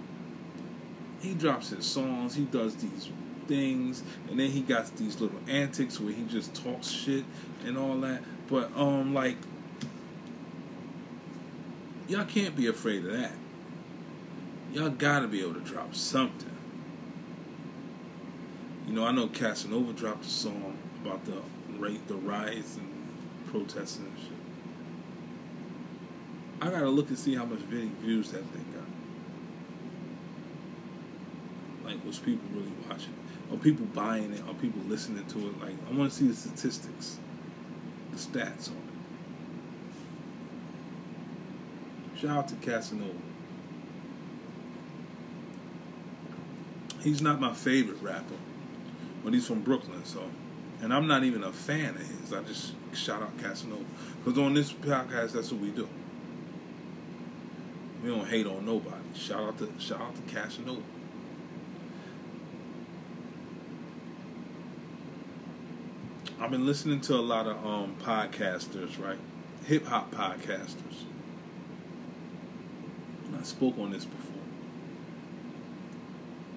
he 1.20 1.34
drops 1.34 1.70
his 1.70 1.84
songs, 1.84 2.36
he 2.36 2.44
does 2.44 2.76
these 2.76 3.10
things, 3.48 4.04
and 4.28 4.38
then 4.38 4.48
he 4.50 4.60
got 4.60 4.96
these 4.96 5.20
little 5.20 5.40
antics 5.48 5.98
where 5.98 6.12
he 6.12 6.22
just 6.24 6.54
talks 6.54 6.86
shit 6.86 7.24
and 7.64 7.76
all 7.76 7.96
that. 8.02 8.22
But 8.48 8.70
um 8.76 9.12
like 9.12 9.38
y'all 12.06 12.24
can't 12.26 12.54
be 12.54 12.68
afraid 12.68 13.04
of 13.06 13.12
that. 13.12 13.32
Y'all 14.72 14.90
gotta 14.90 15.26
be 15.26 15.40
able 15.40 15.54
to 15.54 15.60
drop 15.60 15.96
something. 15.96 16.59
You 18.90 18.96
know, 18.96 19.06
I 19.06 19.12
know 19.12 19.28
Casanova 19.28 19.92
dropped 19.92 20.24
a 20.24 20.28
song 20.28 20.76
about 21.00 21.24
the 21.24 21.40
rate, 21.78 22.08
the 22.08 22.16
riots 22.16 22.76
and 22.76 22.88
protesting 23.46 24.06
and 24.06 24.18
shit. 24.18 24.32
I 26.60 26.70
gotta 26.70 26.88
look 26.88 27.08
and 27.08 27.16
see 27.16 27.36
how 27.36 27.44
much 27.44 27.60
views 27.60 28.32
that 28.32 28.42
thing 28.46 28.64
got. 28.74 28.82
Like, 31.88 32.04
was 32.04 32.18
people 32.18 32.48
really 32.52 32.72
watching? 32.88 33.14
Are 33.52 33.58
people 33.58 33.86
buying 33.86 34.32
it? 34.32 34.42
Are 34.48 34.54
people 34.54 34.82
listening 34.88 35.24
to 35.24 35.38
it? 35.38 35.60
Like, 35.60 35.76
I 35.88 35.92
want 35.94 36.10
to 36.10 36.16
see 36.16 36.26
the 36.26 36.34
statistics, 36.34 37.20
the 38.10 38.18
stats 38.18 38.70
on 38.70 38.76
it. 42.14 42.18
Shout 42.18 42.38
out 42.38 42.48
to 42.48 42.56
Casanova. 42.56 43.14
He's 46.98 47.22
not 47.22 47.40
my 47.40 47.54
favorite 47.54 48.02
rapper, 48.02 48.34
but 49.24 49.32
he's 49.34 49.46
from 49.46 49.60
Brooklyn, 49.62 50.04
so. 50.04 50.22
And 50.82 50.94
I'm 50.94 51.06
not 51.06 51.24
even 51.24 51.44
a 51.44 51.52
fan 51.52 51.96
of 51.96 52.00
his. 52.00 52.32
I 52.32 52.42
just 52.42 52.72
shout 52.94 53.22
out 53.22 53.36
Casanova. 53.38 53.84
Because 54.24 54.38
on 54.38 54.54
this 54.54 54.72
podcast, 54.72 55.32
that's 55.32 55.52
what 55.52 55.60
we 55.60 55.70
do. 55.70 55.88
We 58.02 58.08
don't 58.08 58.26
hate 58.26 58.46
on 58.46 58.64
nobody. 58.64 58.96
Shout 59.14 59.40
out 59.40 59.58
to 59.58 59.70
shout 59.78 60.00
out 60.00 60.14
to 60.16 60.34
Casanova. 60.34 60.80
I've 66.40 66.50
been 66.50 66.64
listening 66.64 67.02
to 67.02 67.14
a 67.16 67.20
lot 67.20 67.46
of 67.46 67.64
um, 67.66 67.96
podcasters, 68.02 68.98
right? 68.98 69.18
Hip 69.66 69.86
hop 69.86 70.10
podcasters. 70.10 71.04
And 73.26 73.36
I 73.38 73.42
spoke 73.42 73.78
on 73.78 73.90
this 73.90 74.06
before. 74.06 74.40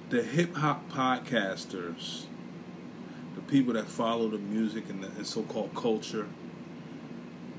The 0.10 0.24
hip 0.24 0.56
hop 0.56 0.90
podcasters, 0.90 2.28
people 3.48 3.74
that 3.74 3.88
follow 3.88 4.30
the 4.30 4.38
music 4.38 4.90
and 4.90 5.04
the 5.04 5.08
and 5.08 5.26
so-called 5.26 5.74
culture. 5.76 6.28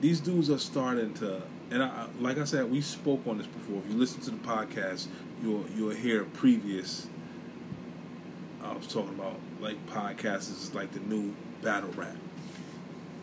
These 0.01 0.21
dudes 0.21 0.51
are 0.51 0.59
starting 0.59 1.15
to, 1.15 1.43
and 1.71 1.83
I, 1.83 2.07
like 2.21 2.39
I 2.39 2.45
said, 2.45 2.71
we 2.71 2.81
spoke 2.81 3.27
on 3.27 3.39
this 3.39 3.47
before. 3.47 3.79
If 3.79 3.93
you 3.93 3.99
listen 3.99 4.21
to 4.23 4.31
the 4.31 4.37
podcast, 4.39 5.07
you'll 5.43 5.65
you'll 5.77 5.91
hear 5.91 6.25
previous. 6.25 7.07
I 8.63 8.73
was 8.73 8.87
talking 8.87 9.15
about 9.15 9.39
like 9.61 9.85
podcasts 9.87 10.51
is 10.51 10.75
like 10.75 10.93
the 10.93 11.01
new 11.01 11.35
battle 11.63 11.91
rap. 11.97 12.17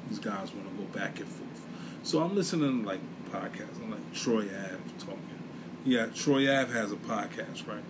These 0.10 0.20
guys 0.20 0.54
want 0.54 0.70
to 0.70 0.84
go 0.84 1.00
back 1.00 1.20
and 1.20 1.28
forth. 1.28 1.66
So 2.04 2.22
I'm 2.22 2.36
listening 2.36 2.82
to 2.82 2.88
like 2.88 3.00
podcasts. 3.32 3.82
I'm 3.82 3.92
like 3.92 4.14
Troy 4.14 4.44
Ave 4.44 4.78
talking. 5.00 5.20
Yeah, 5.86 6.08
Troy 6.08 6.52
Ave 6.52 6.72
has 6.74 6.92
a 6.92 6.96
podcast, 6.96 7.68
right? 7.68 7.84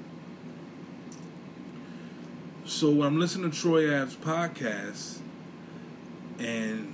So 2.72 2.90
when 2.90 3.06
I'm 3.06 3.20
listening 3.20 3.52
to 3.52 3.56
Troy 3.62 3.94
Ave's 3.94 4.16
podcast, 4.16 5.20
and 6.40 6.94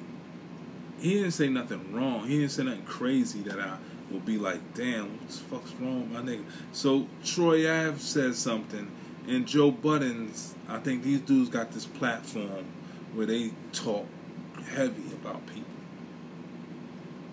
he 1.00 1.14
didn't 1.14 1.32
say 1.32 1.50
nothing 1.50 1.94
wrong. 1.94 2.28
He 2.28 2.40
didn't 2.40 2.52
say 2.52 2.64
nothing 2.64 2.82
crazy 2.82 3.42
that 3.42 3.60
I 3.60 3.78
will 4.12 4.20
be 4.20 4.40
like, 4.40 4.74
damn, 4.74 5.12
what 5.12 5.28
the 5.30 5.34
fuck's 5.34 5.72
wrong, 5.74 6.12
my 6.12 6.22
nigga? 6.22 6.44
So 6.72 7.06
Troy 7.24 7.70
Ave 7.70 8.00
says 8.00 8.40
something, 8.40 8.92
and 9.28 9.46
Joe 9.46 9.70
Buttons, 9.70 10.56
I 10.68 10.80
think 10.80 11.04
these 11.04 11.22
dudes 11.22 11.50
got 11.50 11.72
this 11.72 11.86
platform 11.86 12.66
where 13.14 13.28
they 13.28 13.52
talk 13.72 14.08
heavy 14.72 15.14
about 15.14 15.46
people. 15.46 15.64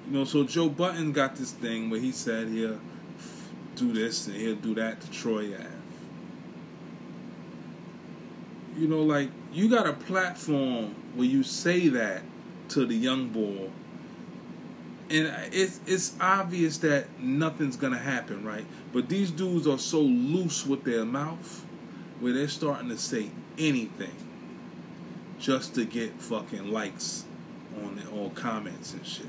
You 0.07 0.19
know, 0.19 0.25
so 0.27 0.45
Joe 0.45 0.69
Button 0.69 1.13
got 1.13 1.37
this 1.37 1.53
thing 1.53 1.89
where 1.89 1.99
he 1.99 2.13
said 2.13 2.49
he'll 2.49 2.79
do 3.75 3.95
this 3.95 4.27
and 4.27 4.37
he'll 4.37 4.55
do 4.55 4.75
that 4.75 5.01
to 5.01 5.11
Troy 5.11 5.55
Ave. 5.55 5.74
You 8.77 8.89
know, 8.89 9.03
like 9.03 9.31
you 9.53 9.69
got 9.69 9.87
a 9.87 9.93
platform 9.93 10.95
where 11.15 11.27
you 11.27 11.43
say 11.43 11.89
that 11.89 12.23
to 12.71 12.87
the 12.87 12.95
young 12.95 13.29
boy, 13.29 13.71
and 15.11 15.33
it's 15.53 15.81
it's 15.87 16.15
obvious 16.21 16.79
that 16.79 17.07
nothing's 17.21 17.77
gonna 17.77 17.99
happen, 17.99 18.45
right? 18.45 18.67
But 18.93 19.09
these 19.09 19.31
dudes 19.31 19.67
are 19.67 19.79
so 19.79 20.01
loose 20.01 20.67
with 20.67 20.85
their 20.85 21.05
mouth, 21.05 21.65
where 22.21 22.33
they're 22.33 22.49
starting 22.49 22.89
to 22.89 22.99
say 22.99 23.31
anything 23.59 24.15
just 25.39 25.75
to 25.75 25.85
get 25.85 26.21
fucking 26.21 26.73
likes 26.73 27.25
on 27.83 27.97
the, 27.97 28.11
on 28.11 28.31
comments 28.31 28.95
and 28.95 29.07
shit. 29.07 29.27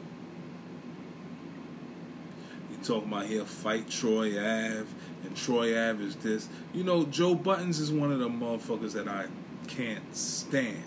Talking 2.86 3.12
about 3.12 3.26
here 3.26 3.46
fight 3.46 3.90
Troy 3.90 4.38
Ave 4.38 4.86
and 5.24 5.36
Troy 5.36 5.72
Ave 5.72 6.04
is 6.04 6.16
this. 6.18 6.48
You 6.72 6.84
know, 6.84 7.04
Joe 7.06 7.34
Buttons 7.34 7.80
is 7.80 7.92
one 7.92 8.12
of 8.12 8.20
the 8.20 8.30
motherfuckers 8.30 8.94
that 8.94 9.08
I 9.08 9.26
can't 9.68 10.16
stand 10.16 10.84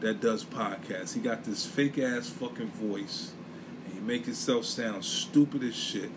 that 0.00 0.20
does 0.20 0.44
podcasts. 0.44 1.14
He 1.14 1.20
got 1.20 1.44
this 1.44 1.64
fake 1.64 1.98
ass 1.98 2.28
fucking 2.28 2.70
voice 2.70 3.32
and 3.84 3.94
he 3.94 4.00
make 4.00 4.24
himself 4.24 4.64
sound 4.64 5.04
stupid 5.04 5.62
as 5.62 5.76
shit. 5.76 6.10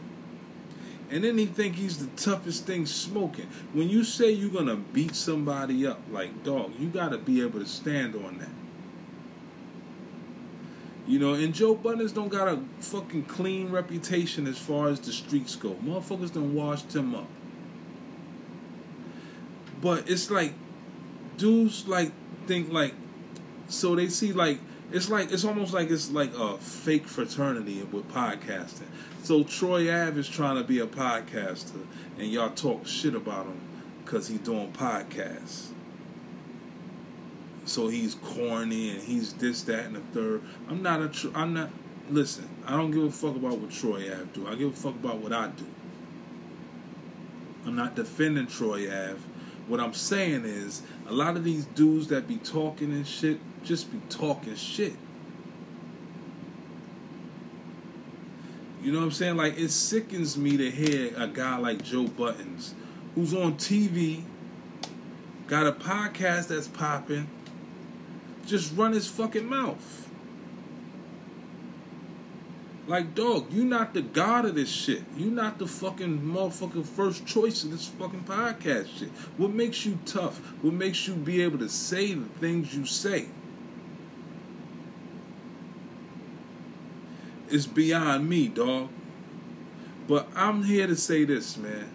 And 1.12 1.24
then 1.24 1.38
he 1.38 1.46
think 1.46 1.76
he's 1.76 2.00
the 2.00 2.08
toughest 2.20 2.66
thing 2.66 2.88
smoking. 2.88 3.48
When 3.74 3.88
you 3.88 4.04
say 4.04 4.32
you're 4.32 4.50
gonna 4.50 4.78
beat 4.78 5.16
somebody 5.16 5.86
up, 5.86 6.02
like 6.12 6.44
dog, 6.44 6.74
you 6.80 6.88
gotta 6.88 7.20
be 7.20 7.44
able 7.44 7.60
to 7.60 7.68
stand 7.68 8.16
on 8.16 8.40
that. 8.40 8.65
You 11.08 11.20
know, 11.20 11.36
and 11.36 11.54
Joe 11.54 11.76
Buttons 11.76 12.12
don't 12.12 12.30
got 12.30 12.48
a 12.48 12.60
fucking 12.80 13.26
clean 13.26 13.70
reputation 13.70 14.48
as 14.48 14.58
far 14.58 14.88
as 14.90 15.00
the 15.00 15.12
streets 15.12 15.56
go. 15.56 15.72
Motherfuckers 15.84 16.34
done 16.34 16.56
washed 16.56 16.96
him 16.96 17.14
up. 17.14 17.28
But 19.82 20.10
it's 20.10 20.32
like 20.32 20.54
dudes 21.38 21.88
like 21.88 22.12
think 22.48 22.72
like 22.72 22.94
so 23.68 23.96
they 23.96 24.08
see 24.08 24.34
like 24.34 24.60
it's 24.92 25.10
like 25.10 25.32
it's 25.32 25.44
almost 25.44 25.74
like 25.74 25.92
it's 25.92 26.12
like 26.12 26.34
a 26.36 26.58
fake 26.58 27.08
fraternity 27.08 27.84
with 27.84 28.12
podcasting. 28.12 28.88
So 29.24 29.44
Troy 29.44 29.92
Ave 29.92 30.20
is 30.20 30.28
trying 30.28 30.58
to 30.58 30.64
be 30.64 30.80
a 30.80 30.88
podcaster, 30.88 31.86
and 32.18 32.28
y'all 32.32 32.52
talk 32.52 32.86
shit 32.88 33.16
about 33.16 33.46
him 33.46 33.60
because 34.04 34.28
he's 34.28 34.40
doing 34.40 34.72
podcasts. 34.72 35.68
So 37.66 37.88
he's 37.88 38.16
corny 38.16 38.92
and 38.92 39.02
he's 39.02 39.34
this, 39.34 39.64
that, 39.64 39.86
and 39.86 39.96
the 39.96 40.00
third. 40.14 40.42
I'm 40.70 40.82
not 40.82 41.02
a. 41.02 41.10
Tr- 41.10 41.30
I'm 41.34 41.54
not. 41.54 41.70
Listen, 42.10 42.48
I 42.66 42.78
don't 42.78 42.92
give 42.92 43.04
a 43.04 43.12
fuck 43.12 43.36
about 43.36 43.58
what 43.58 43.72
Troy 43.72 44.12
Ave 44.12 44.26
do. 44.34 44.48
I 44.48 44.56
give 44.56 44.70
a 44.70 44.76
fuck 44.76 44.94
about 44.94 45.18
what 45.18 45.34
I 45.34 45.48
do. 45.48 45.66
I'm 47.66 47.76
not 47.76 47.96
defending 47.96 48.46
Troy 48.46 48.88
Ave. 48.88 49.20
What 49.68 49.80
I'm 49.80 49.96
saying 49.96 50.46
is, 50.46 50.84
a 51.08 51.14
lot 51.14 51.36
of 51.36 51.44
these 51.44 51.66
dudes 51.66 52.08
that 52.10 52.28
be 52.28 52.38
talking 52.38 52.92
and 52.92 53.08
shit 53.08 53.40
just 53.64 53.92
be 53.92 54.00
talking 54.10 54.56
shit. 54.56 54.94
You 58.84 58.92
know 58.92 59.00
what 59.00 59.06
I'm 59.06 59.12
saying? 59.12 59.36
Like 59.36 59.58
it 59.58 59.70
sickens 59.70 60.38
me 60.38 60.58
to 60.58 60.70
hear 60.70 61.12
a 61.18 61.28
guy 61.28 61.58
like 61.58 61.84
Joe 61.84 62.06
Buttons, 62.06 62.76
who's 63.16 63.34
on 63.34 63.56
TV, 63.56 64.22
got 65.48 65.66
a 65.66 65.72
podcast 65.72 66.50
that's 66.50 66.68
popping, 66.68 67.28
just 68.46 68.76
run 68.76 68.94
his 68.94 69.08
fucking 69.08 69.48
mouth. 69.48 70.10
Like, 72.88 73.16
dog, 73.16 73.52
you 73.52 73.66
not 73.66 73.96
the 73.96 74.04
god 74.04 74.46
of 74.46 74.54
this 74.54 74.70
shit. 74.70 75.04
You 75.18 75.32
not 75.32 75.58
the 75.58 75.66
fucking 75.66 76.22
motherfucking 76.22 76.86
first 76.86 77.26
choice 77.26 77.64
of 77.64 77.72
this 77.72 77.88
fucking 77.88 78.26
podcast 78.26 79.00
shit. 79.00 79.10
What 79.38 79.52
makes 79.52 79.86
you 79.86 79.98
tough? 80.06 80.38
What 80.62 80.74
makes 80.74 81.08
you 81.08 81.16
be 81.16 81.42
able 81.42 81.58
to 81.60 81.70
say 81.70 82.14
the 82.14 82.26
things 82.40 82.76
you 82.76 82.86
say? 82.86 83.28
It's 87.50 87.66
beyond 87.66 88.30
me, 88.30 88.50
dog. 88.50 88.90
But 90.08 90.28
I'm 90.36 90.64
here 90.64 90.86
to 90.86 90.96
say 90.96 91.26
this, 91.26 91.58
man. 91.58 91.90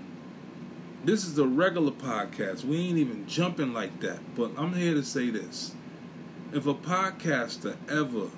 This 1.04 1.24
is 1.24 1.38
a 1.38 1.46
regular 1.46 1.92
podcast. 1.92 2.64
We 2.64 2.78
ain't 2.78 2.98
even 2.98 3.26
jumping 3.28 3.72
like 3.72 4.00
that. 4.00 4.18
But 4.34 4.50
I'm 4.58 4.74
here 4.74 4.94
to 4.94 5.04
say 5.04 5.30
this. 5.30 5.72
If 6.52 6.66
a 6.66 6.74
podcaster 6.74 7.76
ever 7.88 8.28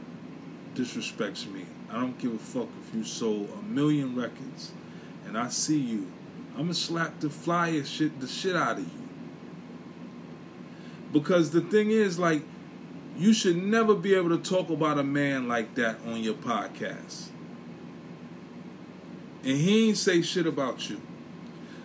disrespects 0.75 1.51
me, 1.51 1.65
I 1.91 1.95
don't 1.95 2.19
give 2.19 2.35
a 2.35 2.39
fuck 2.39 2.69
if 2.87 2.95
you 2.95 3.05
sold 3.05 3.51
a 3.59 3.63
million 3.63 4.15
records 4.15 4.73
and 5.27 5.39
I 5.39 5.49
see 5.49 5.79
you. 5.79 6.11
I'm 6.53 6.65
gonna 6.65 6.75
slap 6.75 7.21
the 7.21 7.31
flyer 7.31 7.83
shit 7.85 8.21
the 8.21 8.27
shit 8.27 8.55
out 8.55 8.79
of 8.79 8.85
you. 8.85 9.09
Because 11.11 11.51
the 11.51 11.63
thing 11.63 11.91
is, 11.91 12.19
like, 12.19 12.43
you 13.19 13.33
should 13.33 13.57
never 13.57 13.95
be 13.95 14.15
able 14.15 14.31
to 14.31 14.39
talk 14.39 14.69
about 14.69 14.99
a 14.99 15.03
man 15.03 15.49
like 15.49 15.75
that 15.77 15.97
on 16.07 16.23
your 16.23 16.35
podcast. 16.35 17.29
And 19.45 19.57
he 19.57 19.89
ain't 19.89 19.97
say 19.97 20.21
shit 20.23 20.47
about 20.47 20.91
you. 20.91 21.01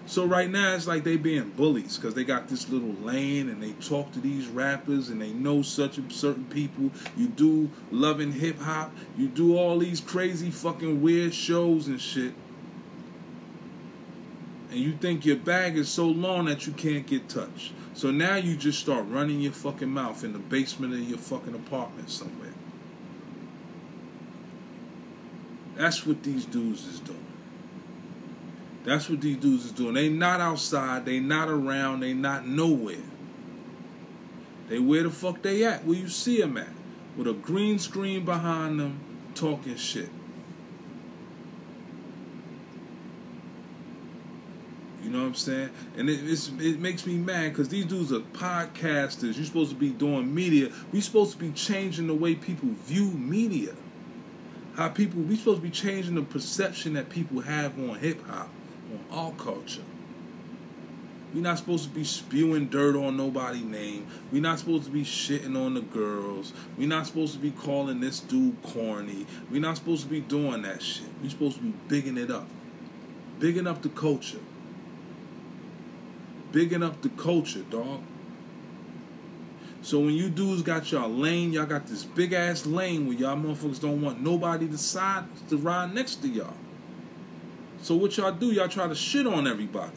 So 0.07 0.25
right 0.25 0.49
now 0.49 0.73
it's 0.73 0.87
like 0.87 1.03
they 1.03 1.17
being 1.17 1.49
bullies 1.49 1.97
because 1.97 2.13
they 2.13 2.23
got 2.23 2.47
this 2.47 2.69
little 2.69 2.93
lane 3.03 3.49
and 3.49 3.61
they 3.61 3.73
talk 3.73 4.13
to 4.13 4.21
these 4.21 4.47
rappers 4.47 5.09
and 5.09 5.21
they 5.21 5.31
know 5.31 5.61
such 5.61 5.99
certain 6.13 6.45
people. 6.45 6.91
You 7.17 7.27
do 7.27 7.69
Love 7.91 8.19
& 8.19 8.33
Hip 8.33 8.57
Hop. 8.59 8.93
You 9.17 9.27
do 9.27 9.57
all 9.57 9.77
these 9.79 9.99
crazy 9.99 10.49
fucking 10.49 11.01
weird 11.01 11.33
shows 11.33 11.87
and 11.87 11.99
shit. 11.99 12.33
And 14.71 14.79
you 14.79 14.93
think 14.93 15.25
your 15.25 15.35
bag 15.35 15.77
is 15.77 15.89
so 15.89 16.07
long 16.07 16.45
that 16.45 16.65
you 16.65 16.71
can't 16.71 17.05
get 17.05 17.27
touched. 17.27 17.73
So 17.93 18.09
now 18.09 18.37
you 18.37 18.55
just 18.55 18.79
start 18.79 19.05
running 19.09 19.41
your 19.41 19.51
fucking 19.51 19.89
mouth 19.89 20.23
in 20.23 20.31
the 20.31 20.39
basement 20.39 20.93
of 20.93 21.01
your 21.01 21.17
fucking 21.17 21.53
apartment 21.53 22.09
somewhere. 22.09 22.53
That's 25.75 26.05
what 26.05 26.23
these 26.23 26.45
dudes 26.45 26.85
is 26.87 27.01
doing. 27.01 27.26
That's 28.87 29.09
what 29.09 29.19
these 29.19 29.35
dudes 29.35 29.65
is 29.65 29.73
doing. 29.73 29.95
They 29.95 30.07
not 30.07 30.39
outside. 30.39 31.03
They 31.03 31.19
not 31.19 31.49
around. 31.49 31.99
They 31.99 32.13
not 32.13 32.47
nowhere. 32.47 32.95
They 34.69 34.79
where 34.79 35.03
the 35.03 35.09
fuck 35.09 35.41
they 35.41 35.65
at? 35.65 35.83
Where 35.83 35.97
you 35.97 36.07
see 36.07 36.39
them 36.39 36.55
at? 36.55 36.69
With 37.17 37.27
a 37.27 37.33
green 37.33 37.79
screen 37.79 38.23
behind 38.23 38.79
them, 38.79 39.01
talking 39.35 39.75
shit. 39.75 40.07
You 45.03 45.09
know 45.09 45.19
what 45.19 45.27
I'm 45.27 45.35
saying? 45.35 45.69
And 45.97 46.09
it, 46.09 46.21
it 46.61 46.79
makes 46.79 47.05
me 47.05 47.17
mad 47.17 47.49
because 47.49 47.67
these 47.67 47.87
dudes 47.87 48.13
are 48.13 48.19
podcasters. 48.19 49.35
You're 49.35 49.45
supposed 49.45 49.71
to 49.71 49.77
be 49.77 49.89
doing 49.89 50.33
media. 50.33 50.71
we 50.93 51.01
supposed 51.01 51.33
to 51.33 51.37
be 51.37 51.51
changing 51.51 52.07
the 52.07 52.13
way 52.13 52.35
people 52.35 52.69
view 52.85 53.11
media. 53.11 53.75
How 54.77 54.87
people, 54.87 55.23
we 55.23 55.35
supposed 55.35 55.57
to 55.57 55.63
be 55.63 55.71
changing 55.71 56.15
the 56.15 56.21
perception 56.21 56.93
that 56.93 57.09
people 57.09 57.41
have 57.41 57.77
on 57.77 57.99
hip 57.99 58.25
hop 58.27 58.49
on 58.91 59.17
our 59.17 59.31
culture. 59.33 59.83
We're 61.33 61.41
not 61.41 61.57
supposed 61.57 61.83
to 61.83 61.89
be 61.89 62.03
spewing 62.03 62.69
dirt 62.69 62.95
on 62.95 63.17
nobody's 63.17 63.63
name. 63.63 64.07
We're 64.31 64.41
not 64.41 64.59
supposed 64.59 64.85
to 64.85 64.91
be 64.91 65.03
shitting 65.03 65.57
on 65.57 65.73
the 65.73 65.81
girls. 65.81 66.53
We're 66.77 66.87
not 66.87 67.05
supposed 67.05 67.33
to 67.33 67.39
be 67.39 67.51
calling 67.51 67.99
this 67.99 68.21
dude 68.21 68.61
corny. 68.63 69.25
We're 69.51 69.61
not 69.61 69.77
supposed 69.77 70.03
to 70.03 70.09
be 70.09 70.21
doing 70.21 70.61
that 70.61 70.81
shit. 70.81 71.09
We're 71.21 71.29
supposed 71.29 71.57
to 71.57 71.63
be 71.63 71.73
bigging 71.89 72.17
it 72.17 72.31
up. 72.31 72.47
Bigging 73.39 73.67
up 73.67 73.81
the 73.81 73.89
culture. 73.89 74.39
Bigging 76.53 76.81
up 76.81 77.01
the 77.01 77.09
culture, 77.09 77.63
dog. 77.69 78.01
So 79.81 79.99
when 79.99 80.13
you 80.13 80.29
dudes 80.29 80.63
got 80.63 80.91
y'all 80.91 81.09
lane, 81.09 81.53
y'all 81.53 81.65
got 81.65 81.87
this 81.87 82.03
big 82.03 82.33
ass 82.33 82.65
lane 82.65 83.05
where 83.05 83.17
y'all 83.17 83.37
motherfuckers 83.37 83.79
don't 83.79 84.01
want 84.01 84.21
nobody 84.21 84.67
to 84.67 84.77
side 84.77 85.25
to 85.49 85.57
ride 85.57 85.93
next 85.93 86.15
to 86.23 86.27
y'all. 86.27 86.53
So 87.87 87.95
what 87.95 88.17
y'all 88.17 88.33
do, 88.33 88.47
y'all 88.47 88.67
try 88.67 88.85
to 88.85 88.95
shit 88.95 89.25
on 89.25 89.47
everybody. 89.47 89.95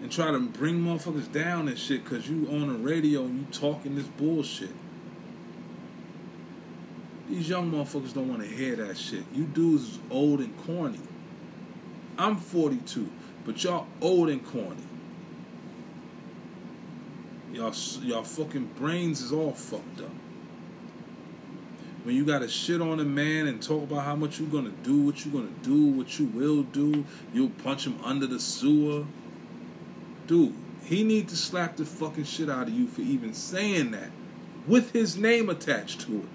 And 0.00 0.12
try 0.12 0.30
to 0.30 0.38
bring 0.38 0.76
motherfuckers 0.76 1.32
down 1.32 1.66
and 1.66 1.76
shit 1.76 2.04
cause 2.04 2.28
you 2.28 2.46
on 2.48 2.68
the 2.68 2.74
radio 2.74 3.22
and 3.22 3.40
you 3.40 3.46
talking 3.50 3.96
this 3.96 4.06
bullshit. 4.06 4.70
These 7.28 7.48
young 7.48 7.72
motherfuckers 7.72 8.14
don't 8.14 8.28
want 8.28 8.42
to 8.42 8.46
hear 8.46 8.76
that 8.76 8.96
shit. 8.96 9.24
You 9.34 9.42
dudes 9.42 9.94
is 9.94 9.98
old 10.08 10.38
and 10.38 10.56
corny. 10.58 11.00
I'm 12.16 12.36
42, 12.36 13.10
but 13.44 13.64
y'all 13.64 13.88
old 14.00 14.28
and 14.28 14.46
corny. 14.46 14.76
Y'all, 17.52 17.74
y'all 18.02 18.22
fucking 18.22 18.70
brains 18.76 19.20
is 19.20 19.32
all 19.32 19.52
fucked 19.52 20.00
up. 20.00 20.12
When 22.08 22.16
you 22.16 22.24
gotta 22.24 22.48
shit 22.48 22.80
on 22.80 23.00
a 23.00 23.04
man 23.04 23.48
and 23.48 23.62
talk 23.62 23.82
about 23.82 24.02
how 24.02 24.16
much 24.16 24.40
you're 24.40 24.48
gonna 24.48 24.72
do, 24.82 25.02
what 25.02 25.26
you're 25.26 25.34
gonna 25.34 25.54
do, 25.62 25.88
what 25.88 26.18
you 26.18 26.24
will 26.24 26.62
do, 26.62 27.04
you'll 27.34 27.50
punch 27.50 27.86
him 27.86 28.00
under 28.02 28.26
the 28.26 28.40
sewer. 28.40 29.04
Dude, 30.26 30.54
he 30.84 31.04
need 31.04 31.28
to 31.28 31.36
slap 31.36 31.76
the 31.76 31.84
fucking 31.84 32.24
shit 32.24 32.48
out 32.48 32.66
of 32.66 32.72
you 32.72 32.86
for 32.86 33.02
even 33.02 33.34
saying 33.34 33.90
that 33.90 34.08
with 34.66 34.92
his 34.92 35.18
name 35.18 35.50
attached 35.50 36.00
to 36.06 36.20
it. 36.20 36.28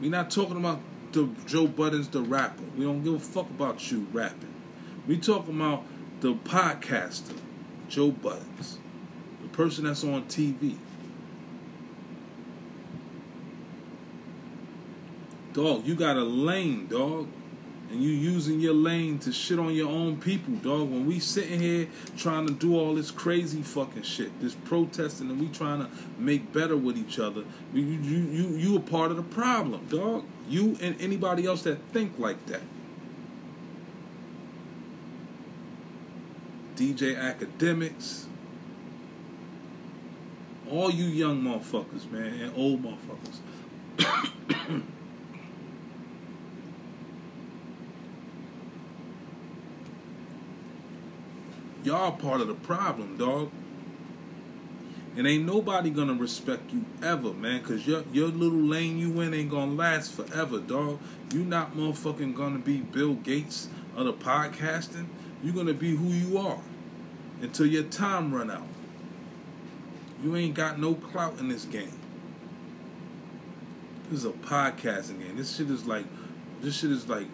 We're 0.00 0.10
not 0.10 0.28
talking 0.32 0.56
about 0.56 0.80
the 1.12 1.28
Joe 1.46 1.68
Buttons, 1.68 2.08
the 2.08 2.20
rapper. 2.20 2.64
We 2.76 2.84
don't 2.84 3.04
give 3.04 3.14
a 3.14 3.20
fuck 3.20 3.48
about 3.48 3.92
you 3.92 4.08
rapping. 4.12 4.52
We 5.06 5.18
talking 5.18 5.54
about 5.54 5.84
the 6.20 6.34
podcaster, 6.34 7.38
Joe 7.88 8.10
Buttons, 8.10 8.78
person 9.52 9.84
that's 9.84 10.04
on 10.04 10.24
TV. 10.24 10.76
Dog, 15.52 15.86
you 15.86 15.94
got 15.94 16.16
a 16.16 16.22
lane, 16.22 16.86
dog. 16.86 17.28
And 17.90 18.00
you 18.00 18.10
using 18.10 18.60
your 18.60 18.74
lane 18.74 19.18
to 19.20 19.32
shit 19.32 19.58
on 19.58 19.74
your 19.74 19.90
own 19.90 20.20
people, 20.20 20.54
dog. 20.54 20.88
When 20.88 21.06
we 21.06 21.18
sitting 21.18 21.58
here 21.58 21.88
trying 22.16 22.46
to 22.46 22.52
do 22.54 22.78
all 22.78 22.94
this 22.94 23.10
crazy 23.10 23.62
fucking 23.62 24.04
shit, 24.04 24.40
this 24.40 24.54
protesting, 24.54 25.28
and 25.28 25.40
we 25.40 25.48
trying 25.48 25.80
to 25.80 25.90
make 26.16 26.52
better 26.52 26.76
with 26.76 26.96
each 26.96 27.18
other, 27.18 27.42
you 27.74 27.82
you 27.82 28.18
you 28.18 28.48
you 28.56 28.76
a 28.76 28.80
part 28.80 29.10
of 29.10 29.16
the 29.16 29.24
problem, 29.24 29.86
dog. 29.88 30.24
You 30.48 30.78
and 30.80 31.00
anybody 31.00 31.46
else 31.46 31.62
that 31.62 31.82
think 31.92 32.16
like 32.16 32.46
that. 32.46 32.62
DJ 36.76 37.16
Akademiks, 37.16 38.26
all 40.70 40.90
you 40.90 41.06
young 41.06 41.42
motherfuckers, 41.42 42.10
man, 42.10 42.40
and 42.40 42.52
old 42.56 42.82
motherfuckers. 42.82 43.40
Y'all 51.82 52.12
part 52.12 52.40
of 52.40 52.48
the 52.48 52.54
problem, 52.54 53.16
dog. 53.16 53.50
And 55.16 55.26
ain't 55.26 55.44
nobody 55.44 55.90
gonna 55.90 56.14
respect 56.14 56.72
you 56.72 56.84
ever, 57.02 57.32
man, 57.32 57.62
cause 57.64 57.86
your 57.86 58.04
your 58.12 58.28
little 58.28 58.60
lane 58.60 58.96
you 58.98 59.20
in 59.20 59.34
ain't 59.34 59.50
gonna 59.50 59.72
last 59.72 60.12
forever, 60.12 60.60
dog. 60.60 61.00
You 61.32 61.44
not 61.44 61.74
motherfucking 61.74 62.34
gonna 62.34 62.58
be 62.58 62.78
Bill 62.78 63.14
Gates 63.14 63.68
of 63.96 64.06
the 64.06 64.12
podcasting. 64.12 65.06
You're 65.42 65.54
gonna 65.54 65.74
be 65.74 65.96
who 65.96 66.08
you 66.08 66.38
are 66.38 66.60
until 67.40 67.66
your 67.66 67.82
time 67.84 68.32
run 68.32 68.50
out. 68.50 68.66
You 70.22 70.36
ain't 70.36 70.54
got 70.54 70.78
no 70.78 70.94
clout 70.94 71.38
in 71.38 71.48
this 71.48 71.64
game. 71.64 71.98
This 74.10 74.20
is 74.20 74.24
a 74.26 74.30
podcasting 74.30 75.20
game. 75.20 75.36
This 75.36 75.56
shit 75.56 75.70
is 75.70 75.86
like 75.86 76.04
this 76.60 76.78
shit 76.78 76.90
is 76.90 77.08
like 77.08 77.26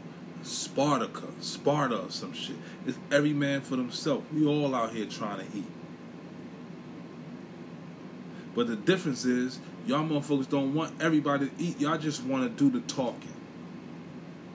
Spartacus, 0.43 1.34
Sparta 1.41 2.03
or 2.03 2.11
some 2.11 2.32
shit. 2.32 2.57
It's 2.87 2.99
every 3.11 3.32
man 3.32 3.62
for 3.62 3.76
themselves. 3.76 4.24
We 4.32 4.47
all 4.47 4.74
out 4.74 4.93
here 4.93 5.07
trying 5.07 5.39
to 5.39 5.57
eat. 5.57 5.66
But 8.55 8.68
the 8.68 8.76
difference 8.76 9.24
is, 9.24 9.59
y'all 9.87 10.05
motherfuckers 10.05 10.49
don't 10.49 10.74
want 10.74 11.03
everybody 11.03 11.49
to 11.49 11.53
eat. 11.59 11.80
Y'all 11.80 11.99
just 11.99 12.22
want 12.22 12.45
to 12.45 12.49
do 12.49 12.70
the 12.70 12.87
talking. 12.87 13.34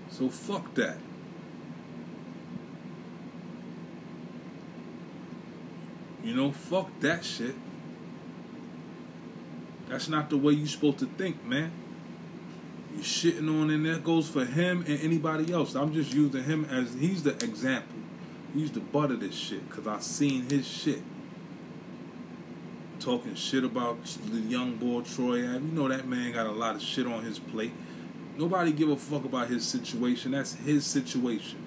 So 0.09 0.29
fuck 0.29 0.73
that. 0.75 0.97
You 6.23 6.35
know, 6.35 6.51
fuck 6.51 6.87
that 7.01 7.25
shit. 7.25 7.55
That's 9.91 10.07
not 10.07 10.29
the 10.29 10.37
way 10.37 10.53
you're 10.53 10.67
supposed 10.67 10.99
to 10.99 11.05
think, 11.05 11.43
man. 11.45 11.69
You're 12.93 13.03
shitting 13.03 13.49
on, 13.49 13.69
and 13.69 13.85
that 13.85 14.05
goes 14.05 14.29
for 14.29 14.45
him 14.45 14.85
and 14.87 14.97
anybody 15.01 15.51
else. 15.51 15.75
I'm 15.75 15.93
just 15.93 16.13
using 16.13 16.45
him 16.45 16.63
as 16.71 16.93
he's 16.93 17.23
the 17.23 17.31
example. 17.31 17.99
He's 18.53 18.71
the 18.71 18.79
butt 18.79 19.11
of 19.11 19.19
this 19.19 19.35
shit 19.35 19.67
because 19.67 19.87
I 19.87 19.99
seen 19.99 20.49
his 20.49 20.65
shit. 20.65 21.01
Talking 23.01 23.35
shit 23.35 23.65
about 23.65 24.01
the 24.31 24.39
young 24.39 24.77
boy 24.77 25.01
Troy 25.01 25.37
You 25.39 25.59
know 25.59 25.89
that 25.89 26.07
man 26.07 26.31
got 26.31 26.45
a 26.45 26.51
lot 26.51 26.75
of 26.75 26.81
shit 26.81 27.05
on 27.05 27.25
his 27.25 27.37
plate. 27.37 27.73
Nobody 28.37 28.71
give 28.71 28.89
a 28.89 28.95
fuck 28.95 29.25
about 29.25 29.49
his 29.49 29.65
situation. 29.65 30.31
That's 30.31 30.53
his 30.53 30.85
situation. 30.85 31.57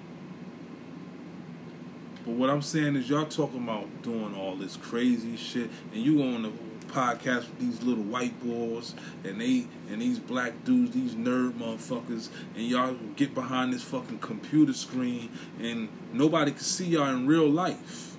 But 2.25 2.33
what 2.33 2.49
I'm 2.49 2.63
saying 2.63 2.95
is 2.95 3.07
y'all 3.07 3.25
talking 3.25 3.63
about 3.63 4.01
doing 4.01 4.33
all 4.33 4.55
this 4.55 4.77
crazy 4.77 5.37
shit 5.37 5.69
and 5.93 6.01
you 6.01 6.23
on 6.23 6.41
the 6.41 6.51
podcast 6.95 7.49
with 7.49 7.59
these 7.59 7.83
little 7.83 8.03
white 8.05 8.41
boys 8.41 8.95
and 9.25 9.41
they 9.41 9.67
and 9.89 10.01
these 10.01 10.17
black 10.17 10.63
dudes, 10.63 10.91
these 10.91 11.13
nerd 11.13 11.51
motherfuckers, 11.53 12.29
and 12.55 12.65
y'all 12.65 12.95
get 13.17 13.35
behind 13.35 13.73
this 13.73 13.83
fucking 13.83 14.19
computer 14.19 14.73
screen 14.73 15.29
and 15.59 15.89
nobody 16.13 16.51
can 16.51 16.61
see 16.61 16.85
y'all 16.85 17.09
in 17.09 17.27
real 17.27 17.49
life. 17.49 18.15